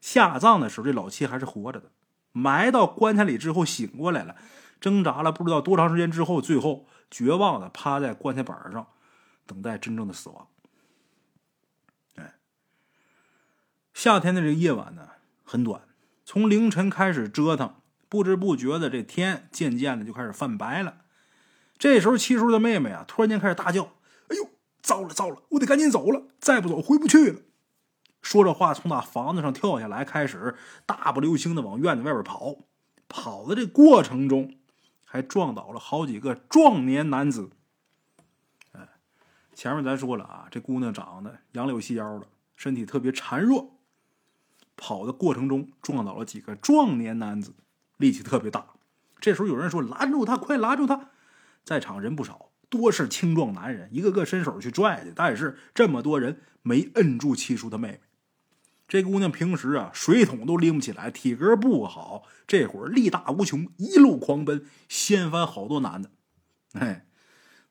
[0.00, 1.92] 下葬的时候这老七还是活着的，
[2.32, 4.34] 埋到棺材里之后醒过来了，
[4.80, 8.88] 挣扎了不知道多长时间之后，最后绝望的趴在棺材板上，
[9.46, 10.48] 等待真正的死亡。
[12.16, 12.34] 哎，
[13.94, 15.08] 夏天的这个夜晚呢，
[15.44, 15.82] 很短，
[16.24, 17.76] 从凌晨开始折腾。
[18.08, 20.98] 不知不觉的，这天渐渐的就开始泛白了。
[21.78, 23.94] 这时候，七叔的妹妹啊，突然间开始大叫
[24.28, 24.50] ：“哎呦，
[24.82, 27.40] 糟了糟了，我得赶紧走了，再不走回不去了。”
[28.22, 30.54] 说着话，从那房子上跳下来，开始
[30.86, 32.56] 大步流星的往院子外边跑。
[33.08, 34.54] 跑的这过程中，
[35.04, 37.50] 还撞倒了好几个壮年男子。
[38.72, 38.88] 哎，
[39.54, 42.26] 前面咱说了啊，这姑娘长得杨柳细腰的，
[42.56, 43.72] 身体特别孱弱。
[44.76, 47.54] 跑的过程中，撞倒了几个壮年男子。
[47.96, 48.66] 力气特别大，
[49.20, 51.10] 这时候有人说：“拦住他，快拦住他！”
[51.64, 55.12] 在场人不少，多是青壮男人，一个个伸手去拽去。
[55.14, 58.00] 但是这么多人没摁住七叔的妹妹。
[58.88, 62.24] 这姑娘平时啊，水桶都拎不起来，体格不好。
[62.46, 66.10] 这会儿力大无穷，一路狂奔，掀翻好多男的。
[66.72, 67.06] 哎，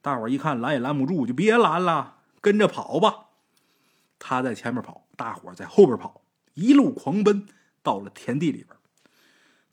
[0.01, 3.25] 大伙一看拦也拦不住，就别拦了，跟着跑吧。
[4.17, 6.22] 他在前面跑，大伙在后边跑，
[6.53, 7.45] 一路狂奔，
[7.81, 8.75] 到了田地里边。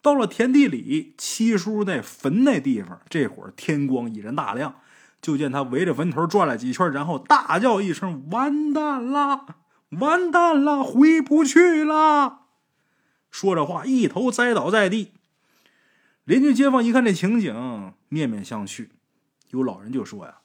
[0.01, 4.81] 到了田地里，七叔那坟那地方，这会儿天光已然大亮，
[5.21, 9.57] 就见他围着坟头转了几圈，然后大叫一声：“完蛋了，
[9.89, 12.47] 完蛋了，回不去了！”
[13.29, 15.11] 说着话，一头栽倒在地。
[16.23, 18.89] 邻居街坊一看这情景，面面相觑。
[19.51, 20.39] 有老人就说：“呀，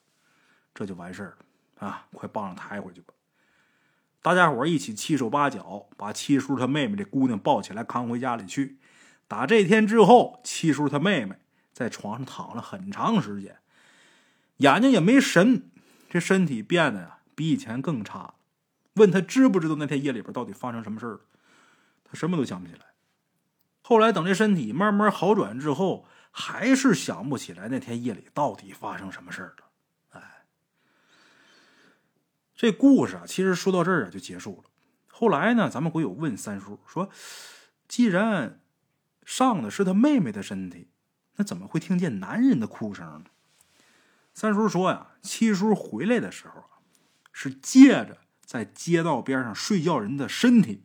[0.75, 3.15] 这就完事儿了啊，快帮着抬回去吧！”
[4.27, 8.77] 大家伙一起七手八脚把七叔他妹妹这姑娘抱起来扛回家里去。
[9.29, 11.37] 打这天之后，七叔他妹妹
[11.73, 13.59] 在床上躺了很长时间，
[14.57, 15.71] 眼睛也没神，
[16.11, 18.35] 这身体变得呀比以前更差。
[18.95, 21.21] 问他知不知道那天夜里边到底发生什么事儿
[22.03, 22.81] 他什么都想不起来。
[23.81, 29.66] 后来等这身体慢慢好转之后，还是想不起来那天夜里到底发生什么事儿了。
[32.57, 34.71] 这故事啊，其实说到这儿啊就结束了。
[35.07, 37.11] 后来呢，咱们会有问三叔说，
[37.87, 38.61] 既然。
[39.29, 40.87] 上的是他妹妹的身体，
[41.35, 43.25] 那怎么会听见男人的哭声呢？
[44.33, 46.79] 三叔说呀，七叔回来的时候啊，
[47.33, 50.85] 是借着在街道边上睡觉人的身体，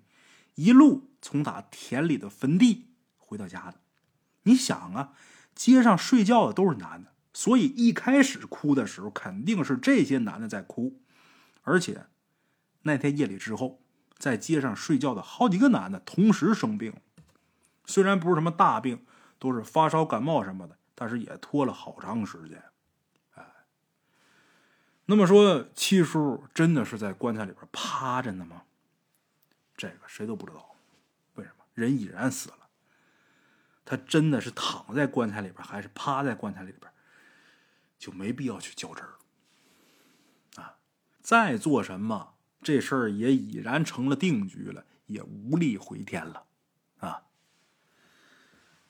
[0.56, 2.88] 一路从打田里的坟地
[3.20, 3.76] 回到家的。
[4.42, 5.14] 你想啊，
[5.54, 11.00] 街上睡觉的都是男的，所以一开始哭的时候肯定是这些男的在哭，
[11.62, 12.06] 而且
[12.82, 13.82] 那天夜里之后，
[14.18, 16.94] 在街上睡觉的好几个男的同时生病。
[17.86, 19.06] 虽然不是什么大病，
[19.38, 22.64] 都是发烧、感冒什么的，但是也拖了好长时间。
[23.34, 23.46] 哎，
[25.06, 28.64] 那么说七叔真的是在棺材里边趴着呢吗？
[29.76, 30.76] 这个谁都不知道。
[31.36, 31.66] 为什么？
[31.74, 32.58] 人已然死了。
[33.84, 36.92] 他真的是躺在棺材里边，还是趴在棺材里边，
[37.98, 39.16] 就没必要去较真儿。
[41.22, 46.44] 再做什么，这事儿也已然成了定局了，也无力回天了。
[47.00, 47.24] 啊，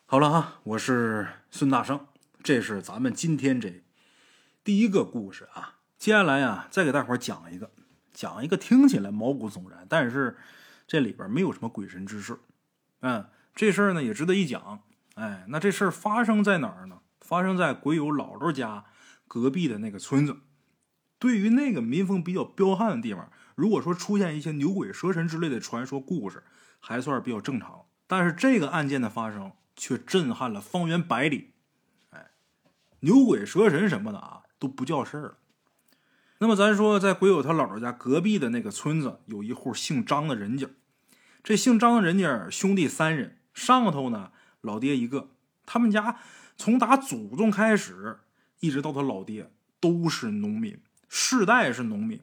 [0.06, 2.08] 好了啊，我是孙大圣，
[2.41, 3.84] 这是咱们今天这
[4.63, 5.80] 第一个故事啊。
[5.98, 7.72] 接下来啊，再给大伙讲一个，
[8.13, 10.38] 讲一个听起来毛骨悚然，但是
[10.88, 12.39] 这里边没有什么鬼神之事。
[13.02, 13.28] 嗯。
[13.54, 14.82] 这事儿呢也值得一讲，
[15.15, 17.02] 哎，那这事儿发生在哪儿呢？
[17.20, 18.86] 发生在鬼友姥姥家
[19.28, 20.38] 隔壁的那个村子。
[21.21, 26.41] 对于那个民风比较彪悍的地方，如果说出现一些牛鬼蛇神之类的传说故事，
[26.79, 27.86] 还算比较正常。
[28.07, 31.51] 但是这个案件的发生却震撼了方圆百里，
[32.10, 32.31] 哎，
[33.01, 35.38] 牛鬼蛇神什么的啊都不叫事儿了。
[36.39, 40.67] 那么咱说，在鬼友他姥姥家隔壁的那个村子，有一户姓张的人家，
[41.43, 43.38] 这姓张的人家兄弟三人。
[43.53, 44.31] 上头呢，
[44.62, 45.29] 老爹一个，
[45.67, 46.17] 他们家
[46.57, 48.21] 从打祖宗开始，
[48.60, 50.79] 一直到他老爹都是农民，
[51.13, 52.21] 世代是农民。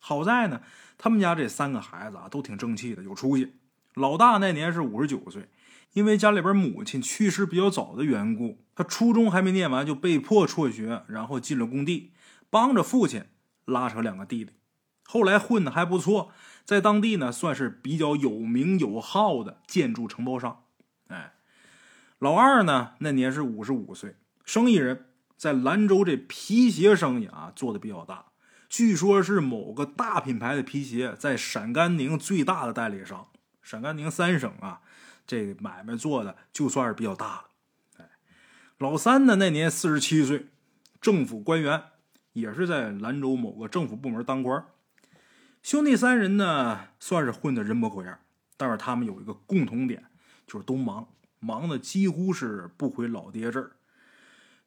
[0.00, 0.62] 好在呢，
[0.98, 3.52] 他们家这三个孩子啊，都挺争气的，有出息。
[3.94, 5.48] 老大那年是五十九岁，
[5.92, 12.10] 因为家里边母亲去世比较早的缘故，他初中还没念完就被迫辍学，然后进了工地，
[12.50, 13.26] 帮着父亲
[13.64, 14.50] 拉扯两个弟弟。
[15.04, 16.32] 后来混的还不错。
[16.64, 20.64] 在当地呢，算是比较有名有号的建筑承包商。
[21.06, 21.34] 哎，
[22.18, 28.26] 老二呢，那年是五十五岁，生意人，在兰州这皮鞋生意啊做的比较大，
[28.68, 33.28] 据说是某个大品牌的皮鞋在陕甘宁最大的代理商。
[33.62, 34.80] 陕甘宁三省啊，
[35.26, 37.44] 这买卖做的就算是比较大了。
[37.98, 38.10] 哎，
[38.78, 40.46] 老三呢，那年四十七岁，
[41.00, 41.82] 政府官员，
[42.32, 44.64] 也是在兰州某个政府部门当官。
[45.62, 48.18] 兄弟三人呢，算是混得人模狗样，
[48.56, 50.04] 但是他们有一个共同点，
[50.46, 51.08] 就是都忙，
[51.40, 53.72] 忙的几乎是不回老爹这儿。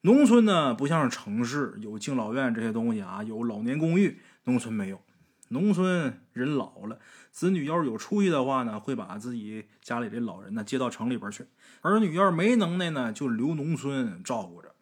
[0.02, 5.02] 农村呢，不像是城市有敬老院这些东西啊，有老年公寓，农村没有。
[5.50, 7.00] 农村人老了，
[7.32, 11.44] 子女要是有出息的话呢，会把自己家里的老人呢接到城里边去；
[11.82, 14.76] 儿女要是没能耐呢，就留农村照顾着。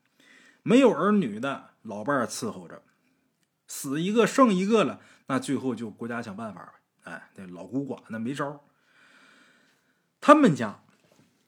[0.64, 2.84] 没有儿女的老伴伺候着，
[3.66, 5.00] 死一个剩一个了。
[5.28, 8.62] 那最后就国家想办法呗，哎，那老孤寡那没招
[10.20, 10.82] 他们家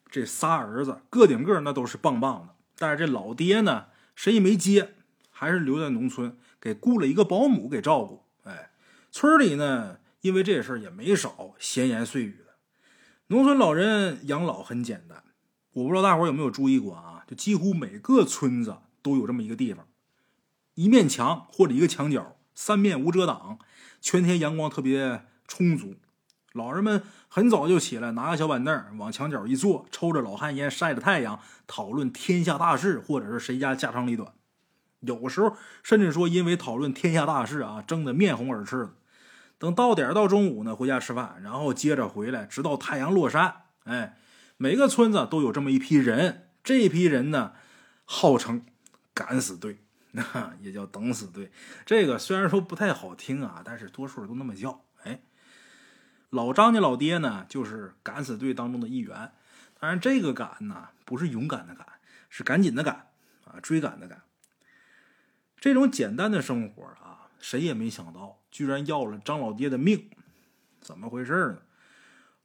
[0.09, 4.95] 这仨儿子个顶个那都是棒棒的，但是这老爹呢，谁也没接，
[5.29, 8.23] 还是留在农村，给雇了一个保姆给照顾。
[8.43, 8.71] 哎，
[9.11, 12.55] 村里呢，因为这事儿也没少闲言碎语的。
[13.27, 15.23] 农村老人养老很简单，
[15.73, 17.23] 我不知道大伙有没有注意过啊？
[17.27, 19.85] 就几乎每个村子都有这么一个地方，
[20.73, 23.59] 一面墙或者一个墙角，三面无遮挡。
[24.01, 25.95] 全天阳光特别充足，
[26.53, 34.33] 老人们很早就起来，拿个小板凳往墙角一坐，抽着老旱烟，晒着太阳，讨论天下大事，或者是谁家家长里短。
[35.01, 38.93] 有时候甚至说，因为讨论天下大事啊，争得面红耳赤的。
[39.57, 43.53] 等到点到中午呢，回家吃饭，然后接着回来，直到太阳落山。
[43.83, 44.17] 哎，
[44.57, 47.53] 每个村子都有这么一批人，这批人呢，
[48.05, 48.65] 号称
[49.13, 49.79] 敢死队。
[50.11, 50.23] 那
[50.61, 51.51] 也叫等死队，
[51.85, 54.81] 这个虽然说不太好听啊，但是多数都那么叫。
[56.29, 59.31] 老张家老爹呢，就是敢死队当中的一员。
[59.79, 61.85] 当然，这个敢呢，不是勇敢的敢，
[62.29, 63.07] 是赶紧的赶
[63.45, 64.21] 啊，追赶的赶。
[65.59, 70.09] 这种简单的生活啊，谁也没想到，居然要了张老爹的命，
[70.79, 71.57] 怎么回事呢？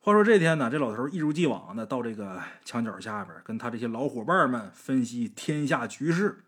[0.01, 6.44] 话说这天呢，这老头一如既往的到这个墙角下边，跟他这些老伙伴们分析天下局势。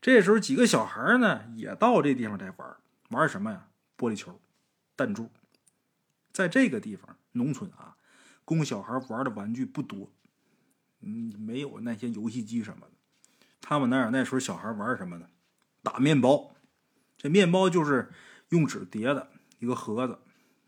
[0.00, 2.76] 这时候，几个小孩呢也到这地方来玩，
[3.10, 3.66] 玩什么呀？
[3.96, 4.40] 玻璃球、
[4.94, 5.30] 弹珠。
[6.36, 7.96] 在这个地方，农村啊，
[8.44, 10.12] 供小孩玩的玩具不多，
[11.00, 12.92] 嗯，没有那些游戏机什么的。
[13.62, 15.28] 他们那儿那时候小孩玩什么呢？
[15.82, 16.54] 打面包。
[17.16, 18.10] 这面包就是
[18.50, 20.18] 用纸叠的一个盒子，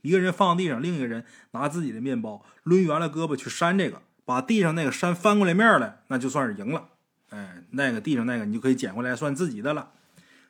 [0.01, 6.89] 一个人放地上，另一个人拿自己的面包抡圆了胳膊去扇这个，把地上那个扇翻过来面来，那就算是赢了。
[7.29, 9.93] 哎，那个地上那个你就可以捡回来算自己的了，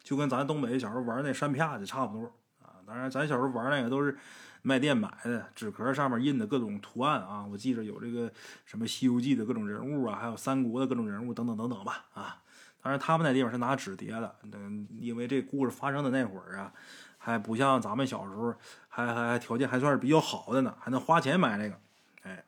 [0.04, 2.32] 就跟咱东北小时候玩那山片子差不多
[2.62, 2.78] 啊。
[2.86, 4.16] 当然，咱小时候玩那个都是
[4.62, 7.46] 卖店买的，纸壳上面印的各种图案啊。
[7.46, 8.32] 我记着有这个
[8.64, 12.42] 什么《西游记》的各种人物啊，还有三国的各种人物等等等等吧啊。
[12.82, 16.72] 当然，他们那地方是拿纸叠的，嗯因为这故事发生的那会儿啊，
[17.18, 18.54] 还不像咱们小时候，
[18.88, 21.80] 还还条件还算是比较好的呢，还能花钱买那个。
[22.22, 22.44] 哎，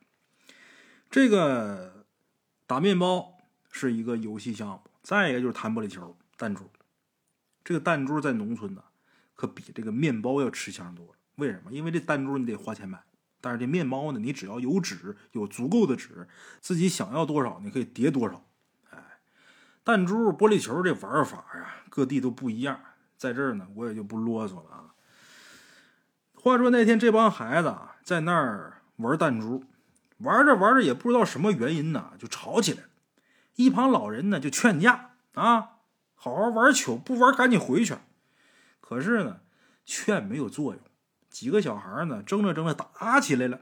[1.10, 2.04] 这个
[2.66, 3.36] 打面包。
[3.72, 6.68] 是一个游戏项目，再一个就是弹玻璃球、弹珠。
[7.62, 8.82] 这个弹珠在农村呢，
[9.36, 11.12] 可比这个面包要吃香多了。
[11.40, 11.72] 为什么？
[11.72, 13.02] 因为这弹珠你得花钱买，
[13.40, 16.28] 但是这面包呢，你只要有纸，有足够的纸，
[16.60, 18.44] 自己想要多少，你可以叠多少。
[18.90, 18.98] 哎，
[19.82, 22.78] 弹珠、玻璃球这玩法呀，各地都不一样。
[23.16, 24.94] 在这儿呢，我也就不啰嗦了啊。
[26.34, 29.64] 话说那天这帮孩子啊，在那儿玩弹珠，
[30.18, 32.88] 玩着玩着也不知道什么原因呢，就吵起来了。
[33.56, 35.78] 一旁老人呢就劝架啊，
[36.14, 37.94] 好好玩球，不玩赶紧回去。
[38.80, 39.40] 可是呢，
[39.84, 40.82] 劝没有作用，
[41.30, 43.60] 几个小孩呢争着争着打起来了。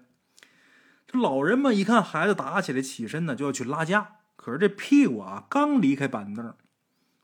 [1.06, 6.54] 这老人们一看孩子打起来，起身呢就要去拉架，可是这屁股啊刚离开板凳，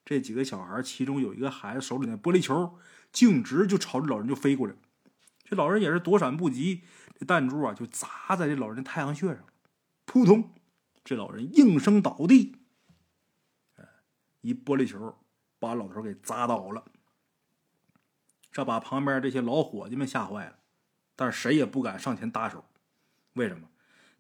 [0.05, 2.79] 这几个小孩其中有一个孩子手里那玻璃球
[3.13, 4.75] 径直就朝着老人就飞过来。
[5.45, 6.83] 这老人也是躲闪不及，
[7.19, 9.45] 这弹珠啊就砸在这老人太阳穴上，
[10.07, 10.55] 扑通，
[11.05, 12.57] 这老人应声倒地。
[14.41, 15.19] 一玻璃球
[15.59, 16.85] 把老头给砸倒了，
[18.55, 20.59] 这把旁边这些老伙计们吓坏了，
[21.17, 22.65] 但是谁也不敢上前搭手。
[23.33, 23.69] 为什么？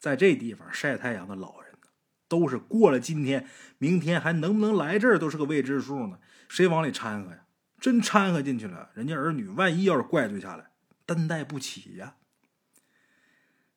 [0.00, 1.88] 在这地方晒太阳的老人呢，
[2.26, 6.18] 都是过了今天，明天还能不能来这儿都是个未知数呢。
[6.48, 7.46] 谁往里掺和呀？
[7.78, 10.72] 真掺和进去了，人家儿女万一要是怪罪下来，
[11.06, 12.16] 担待不起呀。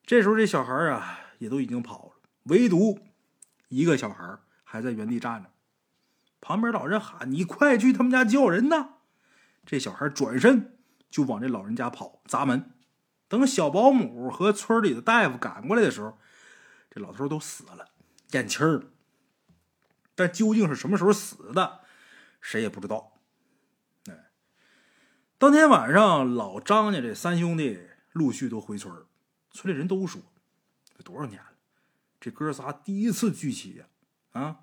[0.03, 2.13] 这时候这小孩啊也都已经跑了，
[2.45, 2.99] 唯独
[3.67, 5.51] 一个小孩还在原地站着。
[6.41, 8.95] 旁边老人喊：“你快去他们家叫人呐！”
[9.67, 12.71] 这小孩转身就往这老人家跑，砸门。
[13.27, 16.17] 等小保姆和村里的大夫赶过来的时候，
[16.89, 17.89] 这老头都死了，
[18.31, 18.85] 咽气儿了。
[20.15, 21.81] 但究竟是什么时候死的，
[22.39, 23.19] 谁也不知道。
[24.09, 24.31] 哎，
[25.37, 27.81] 当天晚上，老张家这三兄弟
[28.13, 28.95] 陆续都回村
[29.51, 30.21] 村里人都说
[30.97, 31.49] ：“这多少年了，
[32.21, 33.87] 这哥仨第一次聚齐呀！”
[34.31, 34.59] 啊。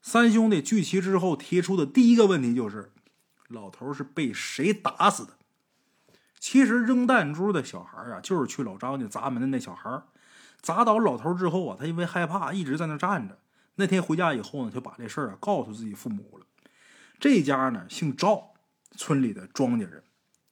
[0.00, 2.92] 三兄弟聚齐之后提出的第一个问题就是：
[3.52, 5.34] 老头是被谁打死的？
[6.40, 10.02] 其实扔弹珠的小孩啊，就是去老张家砸门的那小孩。
[10.60, 13.38] 砸倒老头之后啊，他因为害怕一直在那站着。
[13.76, 16.46] 那天回家以后呢，就把这事儿啊告诉自己父母了。
[17.20, 18.54] 这家呢姓赵，
[18.96, 20.02] 村里的庄稼人，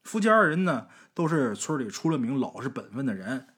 [0.05, 3.49] 夫妻二人呢都是村里出了名老实本分的人。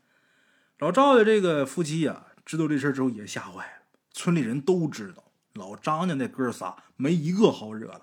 [0.78, 3.82] 老赵的这个夫妻呀，知道这事之后也吓坏了。
[4.12, 5.24] 村里人都知道。
[5.54, 8.02] 老张家那哥仨没一个好惹的，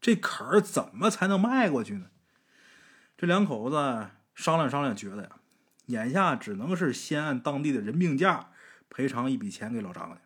[0.00, 2.06] 这坎儿怎么才能迈过去呢？
[3.16, 3.76] 这两口子
[4.34, 5.30] 商量商量，觉得呀，
[5.86, 8.50] 眼下只能是先按当地的人命价
[8.88, 10.20] 赔偿一笔钱给老张家。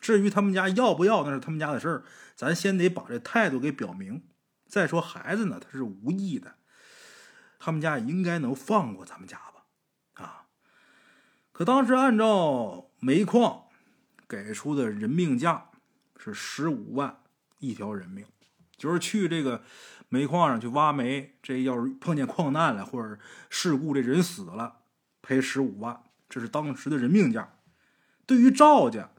[0.00, 2.04] 至于他们家要不要，那是他们家的事儿，
[2.34, 4.22] 咱先得把这态度给表明。
[4.66, 6.54] 再说孩子呢，他是无意的，
[7.58, 10.24] 他们家应该能放过咱们家吧？
[10.24, 10.46] 啊！
[11.52, 13.64] 可当时按照煤矿
[14.28, 15.66] 给出的人命价。
[16.22, 17.22] 是十五万
[17.60, 18.26] 一条人命，
[18.80, 19.62] 就是去这个
[20.08, 23.18] 煤矿上去挖煤，这要是碰见矿难了或者
[23.50, 24.76] 事故，这人死了，
[25.20, 27.52] 赔十五万，这是当时的人命价。
[28.24, 29.10] 对于赵家，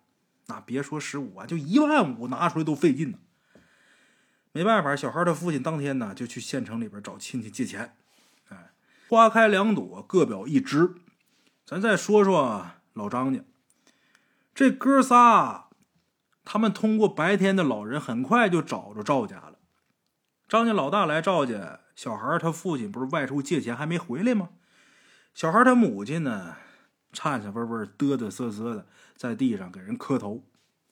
[0.47, 3.19] 那别说十五万，就一万五拿出来都费劲呢。
[4.51, 7.95] 没办法，小孩的父亲当天呢就去县城里边找亲戚借钱。
[8.49, 8.71] 哎，
[9.07, 10.95] 花开两朵，各表一枝。
[11.63, 13.41] 咱再说说老张家，
[14.55, 15.67] 这哥仨。
[16.51, 19.57] 他们通过白天的老人，很快就找着赵家了。
[20.49, 24.49] 张家老大来赵家，小孩他父亲不是外出借钱还没回来吗？
[25.33, 26.57] 小孩他母亲呢，
[27.13, 30.43] 颤颤巍巍、嘚嘚瑟瑟的在地上给人磕头，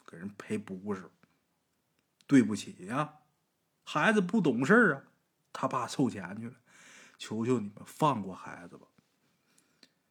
[0.10, 1.12] 给人赔不是。
[2.26, 3.16] 对不起呀，
[3.84, 5.04] 孩子不懂事啊，
[5.52, 6.54] 他爸凑钱去了，
[7.18, 8.88] 求求你们放过孩子吧。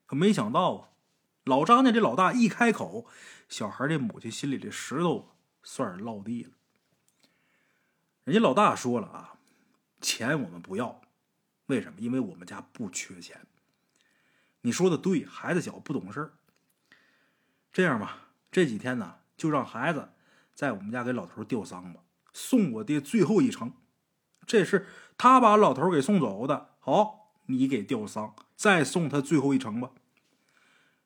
[0.05, 0.89] 可没想到啊，
[1.45, 3.07] 老张家这老大一开口。
[3.49, 5.31] 小孩这母亲心里的石头
[5.71, 6.53] 算是落地了。
[8.25, 9.35] 人家老大说了啊，
[10.01, 11.03] 钱我们不要，
[11.67, 12.01] 为什么？
[12.01, 13.47] 因为我们家不缺钱。
[14.63, 16.33] 你说的对，孩子小不懂事
[17.71, 20.09] 这样吧，这几天呢，就让孩子
[20.55, 22.01] 在我们家给老头吊丧吧，
[22.33, 23.75] 送我爹最后一程。
[24.47, 24.87] 这是
[25.19, 29.91] 他把老头给送走的，好，你给吊丧，再送他最后一程吧。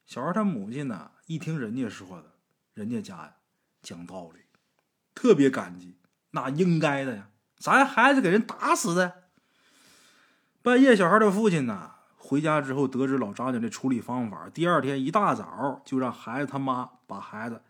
[0.06, 2.30] 小孩他母亲呢，一听人家说的。
[2.74, 3.36] 人家家呀，
[3.82, 4.41] 讲道理，
[5.14, 5.96] 特别感激，
[6.30, 7.28] 那应该的呀。
[7.56, 9.22] 咱孩子给人打死的。
[10.62, 17.62] 半夜，小孩的父亲呢，回家之后得知老张家这处理方法，第二天一大早就让孩子他妈把孩子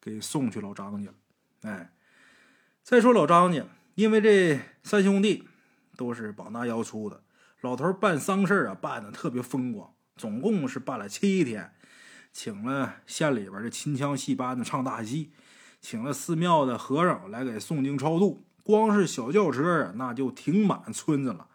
[0.00, 1.10] 给送去老张家。
[1.62, 1.92] 哎，
[2.82, 5.48] 再说老张家，因为这三兄弟
[5.96, 7.22] 都是膀大腰粗的，
[7.60, 11.72] 老头办丧事啊，办的特别风光，总共是办了七天。
[12.32, 15.32] 请了县里边的秦腔戏班子唱大戏，
[15.80, 18.44] 请了寺庙的和尚来给诵经超度。
[18.62, 21.48] 光是小轿车啊，那就停满村子了。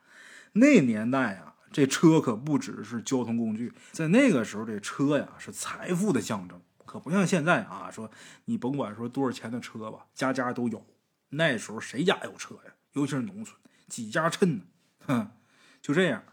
[0.54, 8.10] 那年代啊，这车可不只是交通工具，在那个时候，这车呀是财富的象征，可不像现在啊，说
[8.46, 10.86] 你甭管说多少钱的车吧，家家都有。
[11.30, 12.74] 那时候谁家有车呀？
[12.94, 13.58] 尤其是农村，
[13.88, 14.64] 几家趁呢？
[15.06, 15.32] 哼，
[15.82, 16.24] 就这样，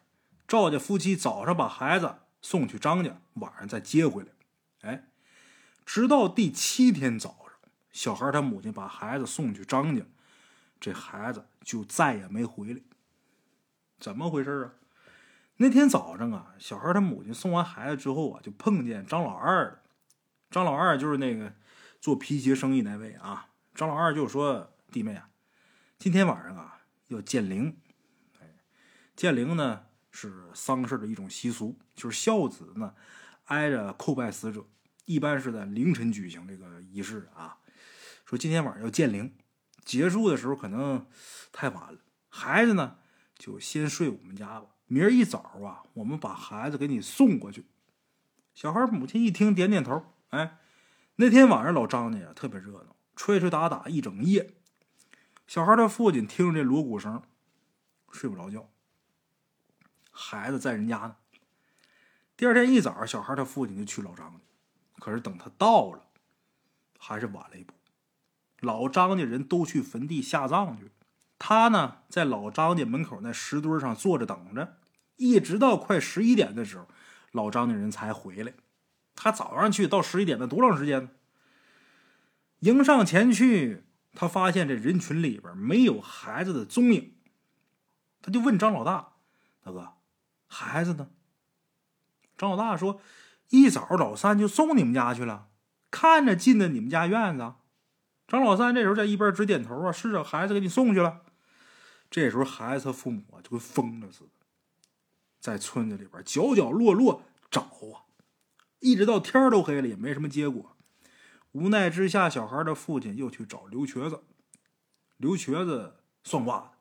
[0.49, 4.28] 赵家夫妻早上把孩子送去张家，晚上再接回来。
[4.80, 5.05] 哎，
[5.84, 7.41] 直到第七天早，
[7.93, 10.03] 小孩他母亲把孩子送去张家，
[10.80, 12.80] 这孩子就再也没回来。
[14.01, 14.72] 怎么回事啊？
[15.59, 19.82] 那天早上啊，小孩他母亲送完孩子之后啊，就碰见张老二了。
[20.51, 21.55] 张老二就是那个
[22.01, 23.51] 做皮鞋生意那位啊。
[23.74, 25.28] 张老二就说：“弟妹啊，
[25.99, 27.76] 今天晚上啊要见灵。”
[29.14, 32.95] 见灵呢是丧事的一种习俗，就是孝子呢
[33.45, 34.66] 挨着叩拜死者，
[35.05, 37.59] 一般是在凌晨举行这个仪式啊。
[38.33, 39.37] 说今天晚上要建灵，
[39.85, 41.07] 结束的时候可能
[41.53, 41.99] 太晚了，
[42.30, 42.97] 孩子呢
[43.37, 44.68] 就先睡我们家吧。
[44.87, 47.66] 明儿一早啊，我们把孩子给你送过去。
[48.55, 50.03] 小孩母亲一听，点点头。
[50.30, 50.57] 哎，
[51.16, 54.55] 那天晚上老张家呀特别热闹，吹吹打打一整夜。
[55.47, 57.22] 小孩的父亲听着这锣鼓声，
[58.12, 58.66] 睡不着觉。
[60.11, 61.16] 孩子在人家呢。
[62.35, 64.41] 第二天一早，小孩他父亲就去老张家，
[65.01, 66.03] 可是等他到了，
[66.99, 67.74] 还是晚了一步。
[68.63, 70.93] 老张家人都去坟地下葬去，
[71.37, 74.77] 他呢在老张家门口那石墩上坐着等着，
[75.17, 76.87] 一直到快十一点的时候，
[77.33, 78.55] 老张家人才回来。
[79.17, 81.11] 他早上去到十一点，那多长时间呢？
[82.61, 83.83] 迎上前去，
[84.15, 87.15] 他发现这人群里边没有孩子的踪影，
[88.23, 89.15] 他就问张老大
[89.65, 89.95] ：“大哥。”
[90.47, 91.09] 孩子呢？
[92.39, 93.01] 张老大说
[93.51, 95.49] ：“一早老三就送你们家去了，
[95.91, 97.55] 看着进的你们家院子。”
[98.33, 101.20] 张老三这时候在一边直点头啊：“是啊，孩子给你送去了。”
[102.11, 104.30] 这时候孩子他父母啊就跟疯了似的，
[105.39, 108.09] 在村子里边角角落落找啊，
[108.80, 110.74] 一直到天都黑了也没什么结果。
[111.51, 114.22] 无奈之下，小孩的父亲又去找刘瘸子。
[115.18, 116.72] 刘瘸子算卦，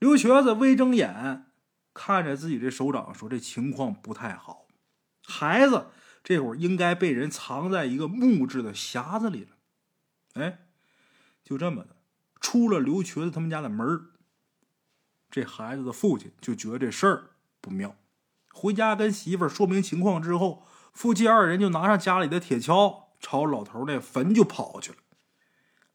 [0.00, 1.46] 刘瘸子微睁眼。
[1.94, 4.66] 看着自己这手掌，说：“这情况不太好，
[5.22, 5.90] 孩子
[6.24, 9.50] 这会儿应该被人藏在一个木质的匣子里了。”
[10.34, 10.66] 哎，
[11.44, 11.96] 就这么的，
[12.40, 13.86] 出了刘瘸子他们家的门
[15.30, 17.30] 这孩子的父亲就觉得这事儿
[17.60, 17.96] 不妙，
[18.52, 24.98] 回家跟媳妇儿说明情况之后，夫妻二人就拿上家里的铁锹，朝老头那坟就跑去了。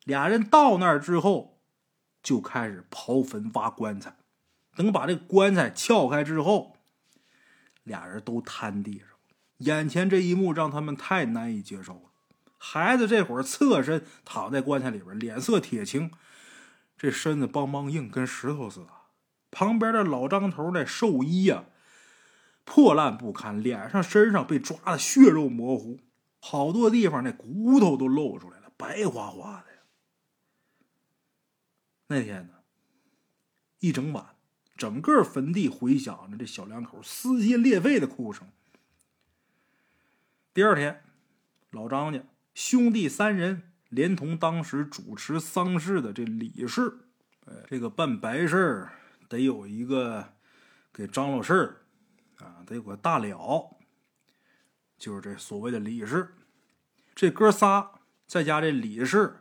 [0.05, 1.61] 俩人到那儿之后，
[2.23, 4.15] 就开始刨坟挖棺材。
[4.75, 6.77] 等把这棺材撬开之后，
[7.83, 9.07] 俩人都瘫地上。
[9.57, 12.01] 眼前这一幕让他们太难以接受了。
[12.57, 16.11] 孩子这会儿侧身躺在棺材里边，脸色铁青，
[16.97, 18.87] 这身子梆梆硬，跟石头似的。
[19.51, 21.65] 旁边的老张头那寿衣呀，
[22.65, 25.99] 破烂不堪，脸上身上被抓的血肉模糊，
[26.39, 29.65] 好多地方那骨头都露出来了，白花花的。
[32.07, 32.53] 那天呢，
[33.79, 34.33] 一整晚。
[34.77, 38.47] 整个坟地回响着这小两口撕心裂肺的哭声。
[40.53, 41.03] 第二天，
[41.71, 42.21] 老张家
[42.57, 46.91] 兄弟三人连同当时主持丧事的这李氏，
[47.45, 48.89] 哎，这个办白事
[49.29, 50.33] 得有一个
[50.91, 51.77] 给张罗事儿
[52.43, 53.77] 啊，得有个大了，
[54.97, 56.33] 就是这所谓的李氏。
[57.13, 57.91] 这哥仨
[58.25, 59.35] 再加这李氏，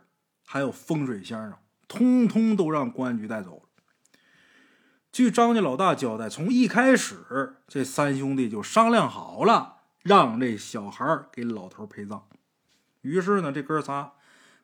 [0.45, 1.57] 还有风水先生，
[1.87, 3.63] 通通都让公安局带走了。
[5.11, 12.27] 据张家老大交代，从一开始，这三兄弟就商量好了，让这小孩给老头陪葬。
[13.01, 14.13] 于是呢，这哥仨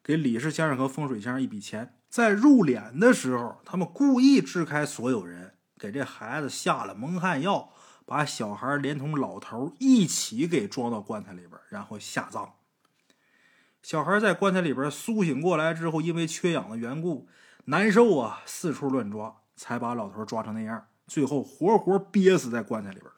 [0.03, 7.71] 给李氏先生和风水先生一笔钱，在入殓的时候，他们故意支开所有人，给这孩子下了蒙汗药，
[8.05, 12.53] 把小孩连同老头一起给装到棺材里边，然后下葬。
[13.81, 17.27] 小孩在棺材里边苏醒过来之后，因为缺氧的缘故，
[17.65, 19.37] 难受啊，四处乱抓。
[19.55, 23.09] 才把老头抓成那样，最后活活憋死在棺材里边。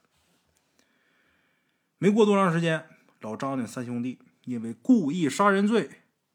[1.96, 2.84] 没过多长时间，
[3.22, 5.90] 老张家三兄弟因为故意杀人罪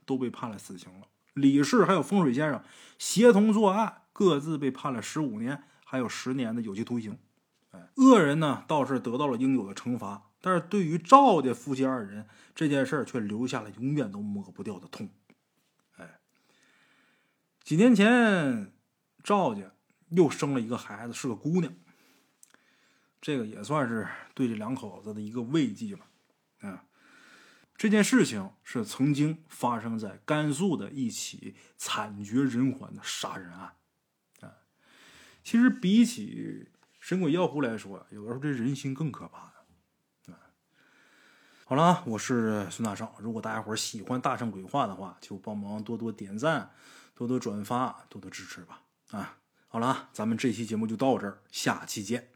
[0.06, 1.08] 都被判了死刑了。
[1.34, 2.64] 李氏还有风水先生
[3.00, 7.18] 协同作案，各自被判了十五年，还有十年的有期徒刑。
[7.72, 15.10] 哎，恶人呢倒是得到了应有的惩罚，但是对于赵家夫妻二人这件事却留下了永远都抹不掉的痛。
[15.98, 16.20] 哎，
[17.64, 18.72] 几年前
[19.24, 19.72] 赵家。
[20.12, 21.74] 又生了一个孩子，是个姑娘。
[23.22, 26.06] 这个也算是对这两口子的一个慰藉吧。
[27.82, 33.74] 这件事情是曾经发生在甘肃的一起惨绝人寰的杀人案。
[34.42, 34.54] 啊，
[35.44, 36.70] 其实比起
[37.00, 39.52] 神鬼妖狐来说，有的时候这人心更可怕。
[41.66, 43.12] 好了，我是孙大圣。
[43.18, 46.70] 如果大家伙喜欢大圣鬼话的话，就帮忙多多点赞、
[47.16, 48.84] 多多转发、多多支持吧。
[49.10, 52.30] 啊，好了，咱们这期节目就到这儿，下期见。